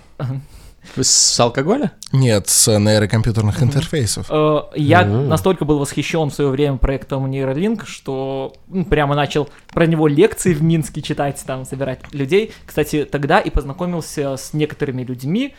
[1.00, 1.92] С алкоголя?
[2.12, 4.26] Нет, с нейрокомпьютерных интерфейсов.
[4.30, 9.86] Э, Я настолько был восхищен в свое время проектом Нейролинк, что ну, прямо начал про
[9.86, 12.52] него лекции в Минске читать, там, собирать людей.
[12.64, 15.54] Кстати, тогда и познакомился с некоторыми людьми,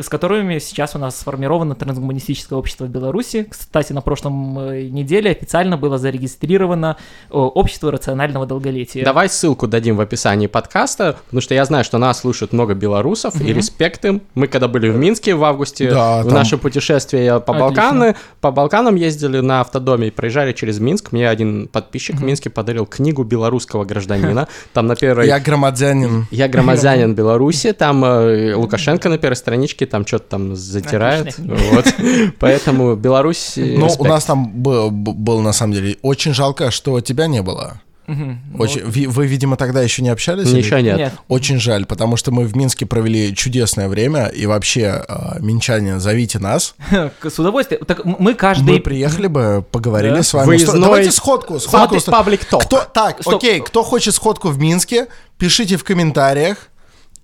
[0.00, 3.46] с которыми сейчас у нас сформировано трансгуманистическое общество в Беларуси.
[3.50, 6.96] Кстати, на прошлом э, неделе официально было зарегистрировано
[7.30, 9.04] общество рационального долголетия.
[9.04, 13.40] Давай ссылку дадим в описании подкаста, потому что я знаю, что нас слушают много белорусов,
[13.40, 14.22] и респект им.
[14.34, 17.58] Мы когда были в Минске в августе, Да, в там- наше путешествие по Отлично.
[17.60, 21.12] Балканы, по Балканам ездили на автодоме и проезжали через Минск.
[21.12, 24.48] Мне один подписчик в Минске подарил книгу белорусского гражданина.
[24.72, 25.26] Там на первой...
[25.26, 26.26] Я громадянин.
[26.30, 31.94] Я громадянин Беларуси, там э, Лукашенко на первой страничке там что-то там затирает, Отличная вот.
[32.38, 33.58] Поэтому Беларусь...
[33.58, 37.42] э, Ну, у нас там был, был, на самом деле, очень жалко, что тебя не
[37.42, 37.80] было.
[38.06, 38.40] Мгм.
[38.58, 40.48] Очень, ви- вы, видимо, тогда еще не общались?
[40.48, 40.96] или- Еще нет.
[40.96, 41.12] Нет.
[41.28, 46.38] Очень жаль, потому что мы в Минске провели чудесное время, и вообще, э, минчане, зовите
[46.38, 46.74] нас.
[47.22, 47.84] С удовольствием.
[47.84, 48.76] Так мы каждый...
[48.76, 50.22] Мы приехали бы, поговорили Да.
[50.22, 50.46] с вами.
[50.56, 51.60] Выездной- Давайте сходку.
[51.60, 52.62] сходку паблик ток.
[52.64, 53.34] Кто, так, Стоп.
[53.34, 56.70] окей, кто хочет сходку в Минске, пишите в комментариях,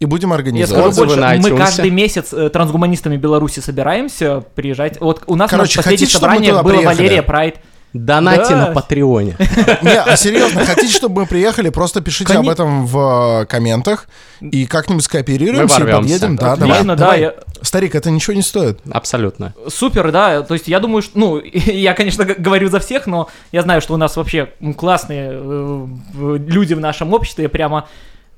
[0.00, 0.94] и будем Я организовывать.
[0.94, 5.00] скажу Отзывы больше, на мы каждый месяц э, трансгуманистами Беларуси собираемся приезжать.
[5.00, 6.96] Вот у нас Короче, на последнее хотите, собрание было приехали?
[6.96, 7.56] Валерия Прайд.
[7.92, 8.56] Донати Да.
[8.56, 9.36] на Патреоне.
[9.82, 14.08] Не, а серьезно, хотите, чтобы мы приехали, просто пишите Кони- об этом в э, комментах,
[14.40, 16.34] и как-нибудь скооперируемся Мы и подъедем.
[16.34, 17.20] Да, Отлично, давай, да, давай.
[17.20, 18.80] я- Старик, это ничего не стоит.
[18.90, 19.54] Абсолютно.
[19.68, 20.42] Супер, да.
[20.42, 23.94] То есть я думаю, что, ну, я, конечно, говорю за всех, но я знаю, что
[23.94, 25.86] у нас вообще классные э,
[26.48, 27.48] люди в нашем обществе.
[27.48, 27.86] Прямо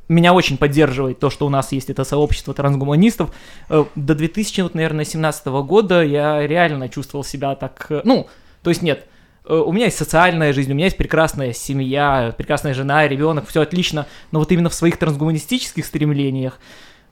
[0.09, 3.31] меня очень поддерживает то, что у нас есть это сообщество трансгуманистов.
[3.69, 8.29] Э, До 2000, вот, наверное, 17 года я реально чувствовал себя так, э, ну,
[8.63, 9.07] то есть нет,
[9.45, 13.63] э, у меня есть социальная жизнь, у меня есть прекрасная семья, прекрасная жена, ребенок, все
[13.63, 16.61] отлично, но вот именно в своих трансгуманистических стремлениях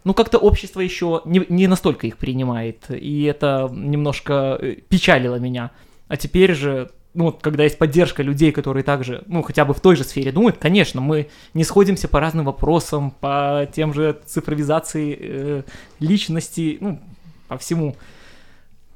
[0.05, 5.71] ну, как-то общество еще не, не настолько их принимает, и это немножко печалило меня.
[6.09, 9.81] А теперь же, ну, вот, когда есть поддержка людей, которые также, ну, хотя бы в
[9.81, 15.19] той же сфере думают, конечно, мы не сходимся по разным вопросам, по тем же цифровизации
[15.21, 15.63] э,
[16.01, 17.01] личности, ну,
[17.49, 17.97] по всему.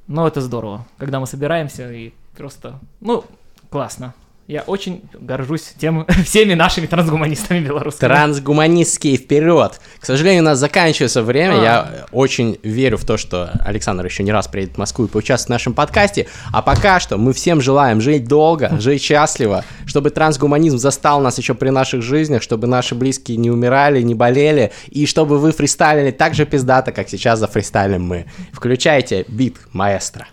[0.09, 3.25] Но это здорово, когда мы собираемся и просто, ну,
[3.71, 4.15] классно.
[4.49, 8.09] Я очень горжусь тем, всеми нашими трансгуманистами белорусскими.
[8.09, 9.79] Трансгуманистские вперед!
[10.01, 11.61] К сожалению, у нас заканчивается время.
[11.61, 11.63] А.
[11.63, 15.49] Я очень верю в то, что Александр еще не раз приедет в Москву и поучаствует
[15.49, 16.29] в нашем подкасте.
[16.51, 21.53] А пока что мы всем желаем жить долго, жить счастливо, чтобы трансгуманизм застал нас еще
[21.53, 26.33] при наших жизнях, чтобы наши близкие не умирали, не болели, и чтобы вы фристайлили так
[26.33, 28.25] же пиздато, как сейчас зафристайлим мы.
[28.55, 30.27] Включайте бит маэстро.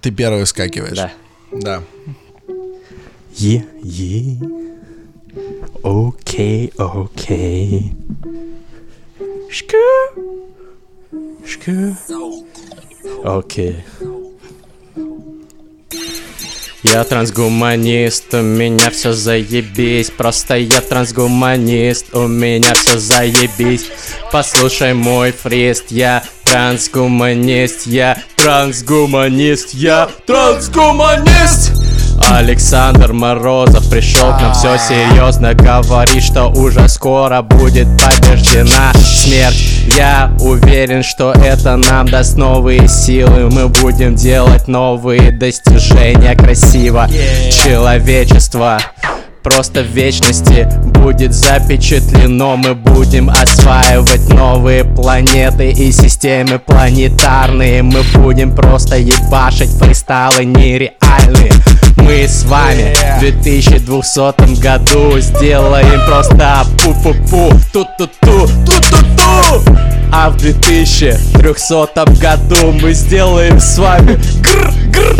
[0.00, 0.96] Ты первый скакиваешь.
[0.96, 1.12] Да.
[1.52, 1.82] Да.
[3.40, 4.36] Е, е.
[5.82, 7.92] Окей, окей.
[9.50, 9.76] Шку.
[11.46, 11.96] Шку.
[13.24, 13.76] Окей.
[16.82, 23.90] Я трансгуманист, у меня все заебись Просто я трансгуманист, у меня все заебись
[24.32, 31.87] Послушай мой фрист, я трансгуманист Я трансгуманист, я трансгуманист
[32.30, 39.84] Александр Морозов пришел к нам все серьезно Говорит, что уже скоро будет побеждена смерть.
[39.96, 43.50] Я уверен, что это нам даст новые силы.
[43.50, 47.08] Мы будем делать новые достижения красиво.
[47.50, 48.78] Человечество
[49.42, 52.56] Просто в вечности будет запечатлено.
[52.56, 57.82] Мы будем осваивать новые планеты и системы планетарные.
[57.82, 61.52] Мы будем просто ебашить фристайлы нереальные.
[61.96, 69.76] Мы с вами в 2200 году Сделаем просто пу-пу-пу Ту-ту-ту, ту-ту-ту.
[70.12, 75.16] А в 2300 году мы сделаем с вами гр-гр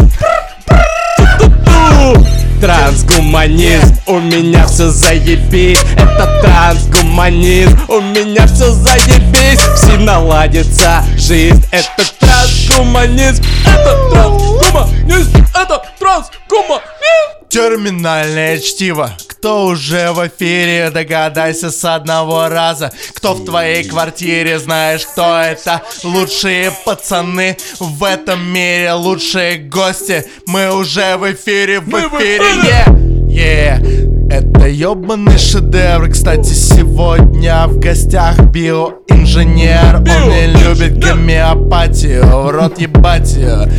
[1.16, 5.78] Ту-ту-ту Трансгуманизм, у меня все заебись.
[5.96, 9.60] Это трансгуманизм, у меня все заебись.
[9.76, 11.64] Все наладится жизнь.
[11.70, 15.46] Это трансгуманизм, это трансгуманизм.
[15.54, 19.16] Это трансгуманизм Терминальное чтиво.
[19.26, 22.92] Кто уже в эфире, догадайся с одного раза.
[23.14, 25.82] Кто в твоей квартире, знаешь, кто это?
[26.04, 30.26] Лучшие пацаны в этом мире, лучшие гости.
[30.46, 33.80] Мы уже в эфире, в эфире, е, е.
[34.30, 36.10] Это ёбаный шедевр.
[36.10, 39.96] Кстати, сегодня в гостях биоинженер.
[39.96, 42.26] Он не любит гомеопатию.
[42.26, 43.70] В рот ебать ее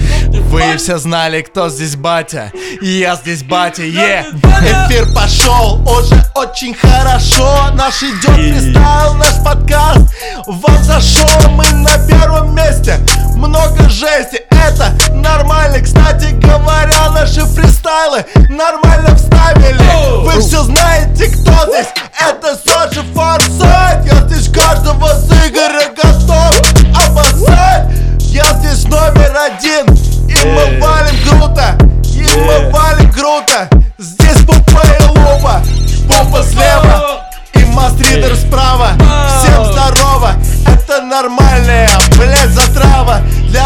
[0.49, 2.51] Вы все знали, кто здесь батя.
[2.81, 4.25] Я здесь батя, е
[4.61, 7.71] Эфир пошел, уже очень хорошо.
[7.75, 10.13] Наш идет фристайл, наш подкаст.
[10.47, 12.97] Вам зашел, мы на первом месте.
[13.35, 15.79] Много жести, это нормально.
[15.81, 20.23] Кстати говоря, наши фристайлы Нормально вставили.
[20.23, 21.87] Вы все знаете, кто здесь?
[22.19, 24.05] Это Сочи Форсайт.
[24.05, 26.61] Я здесь каждого с Игоря готов
[27.07, 27.87] обоссать.
[28.19, 29.85] Я здесь номер один.
[30.27, 31.77] И мы валим круто.
[32.13, 33.69] И мы валим круто.
[33.97, 35.61] Здесь пупа и лупа
[36.07, 37.21] Пупа слева.
[37.53, 38.91] И мастридер справа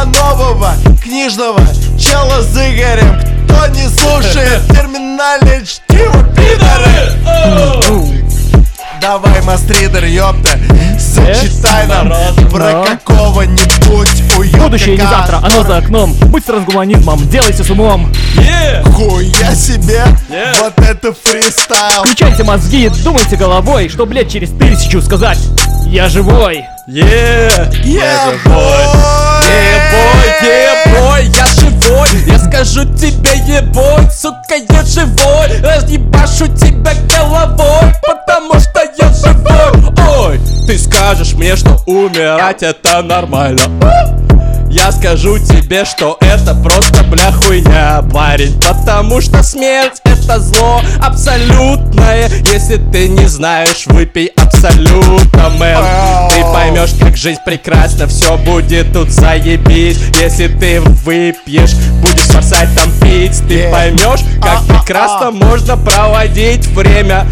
[0.05, 1.61] нового книжного
[1.99, 3.19] чела с Игорем.
[3.45, 7.13] Кто не слушает терминальное чтиво, пидоры!
[9.03, 10.57] Давай, мастридер, ёпта
[10.97, 12.09] Зачитай нам
[12.49, 16.13] про какого-нибудь уёбка Будущее не завтра, оно за окном.
[16.27, 18.09] Будь с трансгуманизмом, делайте с умом.
[18.93, 20.05] Хуя себе,
[20.61, 22.03] вот это фристайл!
[22.05, 25.39] Включайте мозги, думайте головой, что, блядь, через тысячу сказать
[25.87, 26.63] «Я живой».
[26.85, 28.83] Yeah, Yeah, Ебой,
[30.41, 32.09] ебой, я живой.
[32.27, 35.61] Я скажу тебе ебой, сука, я живой.
[35.61, 39.93] Разъебашу тебя головой, потому что я живой.
[40.27, 43.61] Ой, ты скажешь мне, что умирать это нормально.
[44.69, 52.29] Я скажу тебе, что это просто бля хуйня, парень Потому что смерть это зло абсолютное.
[52.51, 55.83] Если ты не знаешь, выпей абсолютно, мэн
[56.29, 59.99] Ты поймешь, как жизнь прекрасна, все будет тут заебись.
[60.21, 63.41] Если ты выпьешь, будешь форсать там пить.
[63.47, 67.25] Ты поймешь, как прекрасно можно проводить время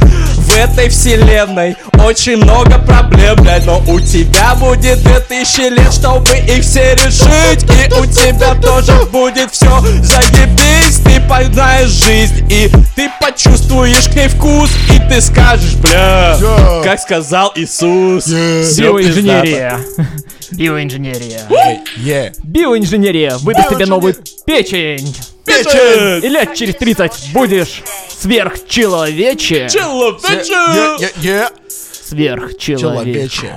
[0.52, 1.76] в этой вселенной.
[2.04, 7.64] Очень много проблем, блядь, но у тебя будет 2000 лет, чтобы их все решить.
[7.64, 11.00] И у тебя тоже будет все заебись.
[11.06, 16.84] Ты познаешь жизнь и ты почувствуешь к ней вкус И ты скажешь, бля, Yeah.
[16.84, 18.82] как сказал Иисус Yeah.
[18.82, 19.80] Биоинженерия.
[20.52, 21.42] Биоинженерия.
[21.98, 24.16] Е, Биоинженерия выдаст тебе новую
[24.46, 25.16] печень.
[25.46, 26.26] печень!
[26.26, 27.82] И лет через 30 будешь
[28.20, 29.68] сверхчеловече.
[29.70, 31.48] Человече!
[32.10, 33.56] Сверхчеловече.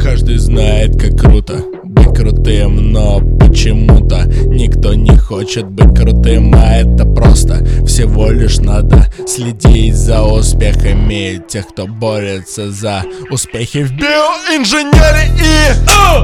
[0.00, 7.04] Каждый знает, как круто быть крутым, но почему-то никто не хочет быть крутым, а это
[7.04, 7.66] просто
[7.98, 15.74] всего лишь надо следить за успехами тех, кто борется за успехи в биоинженерии.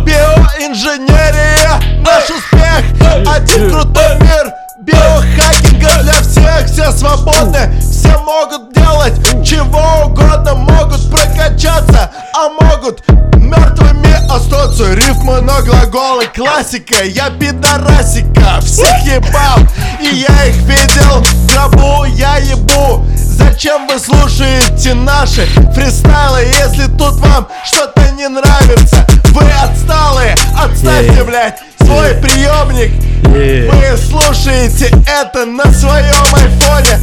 [0.05, 2.85] Биоинженерия, наш успех,
[3.29, 4.53] один крутой мир.
[4.83, 9.15] Биохакинга для всех, все свободны, все могут делать
[9.45, 13.03] чего угодно, могут прокачаться, а могут
[13.45, 14.95] мертвыми остаться.
[14.95, 19.59] Рифмы на глаголы, классика, я пидорасика, всех ебал,
[20.01, 21.23] и я их видел.
[21.23, 23.05] В гробу, я ебу.
[23.17, 29.07] Зачем вы слушаете наши фристайлы, если тут вам что-то не нравится?
[29.33, 32.93] Вы отсталые, отставьте, блядь, свой приемник.
[33.29, 36.99] Вы слушаете это на своем айфоне.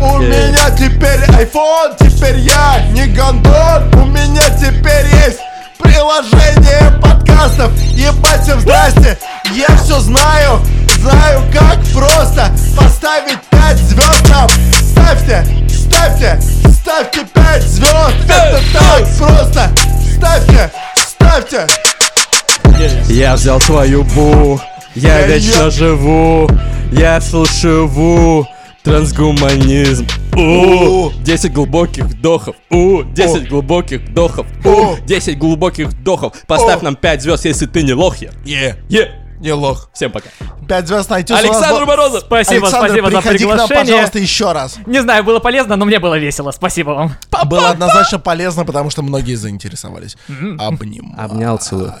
[0.00, 3.94] У меня теперь айфон, теперь я не гондон.
[3.94, 5.38] У меня теперь есть
[5.78, 7.72] приложение подкастов.
[7.94, 9.18] Ебать всем здрасте,
[9.54, 10.60] я все знаю
[11.00, 16.40] Знаю как просто поставить 5 звезд нам Ставьте, ставьте,
[16.72, 19.70] ставьте 5 звезд Это так просто.
[20.16, 21.66] Ставьте, ставьте.
[23.08, 24.60] Я взял твою бу,
[24.94, 26.50] я Я вечно ё- живу,
[26.92, 28.46] я слушаю ву,
[28.86, 30.06] трансгуманизм.
[30.36, 31.12] У, У.
[31.24, 32.54] 10 глубоких вдохов.
[32.70, 34.46] У, 10 глубоких вдохов.
[34.64, 34.96] У, У.
[35.04, 36.32] 10 глубоких вдохов.
[36.46, 38.18] Поставь нам 5 звезд, если ты не лох.
[38.18, 38.30] я.
[38.44, 39.10] Е, Е.
[39.40, 40.28] не лох Всем пока.
[40.68, 42.20] 5 звезд найти Александр Морозов.
[42.26, 43.84] Спасибо, Александр, спасибо за приходи к нам, приглашение.
[43.92, 44.76] пожалуйста, еще раз.
[44.86, 46.52] Не знаю, было полезно, но мне было весело.
[46.52, 47.12] Спасибо вам.
[47.46, 50.16] Было однозначно полезно, потому что многие заинтересовались.
[50.58, 51.24] Обнимаю.
[51.24, 51.92] Обнял, целую.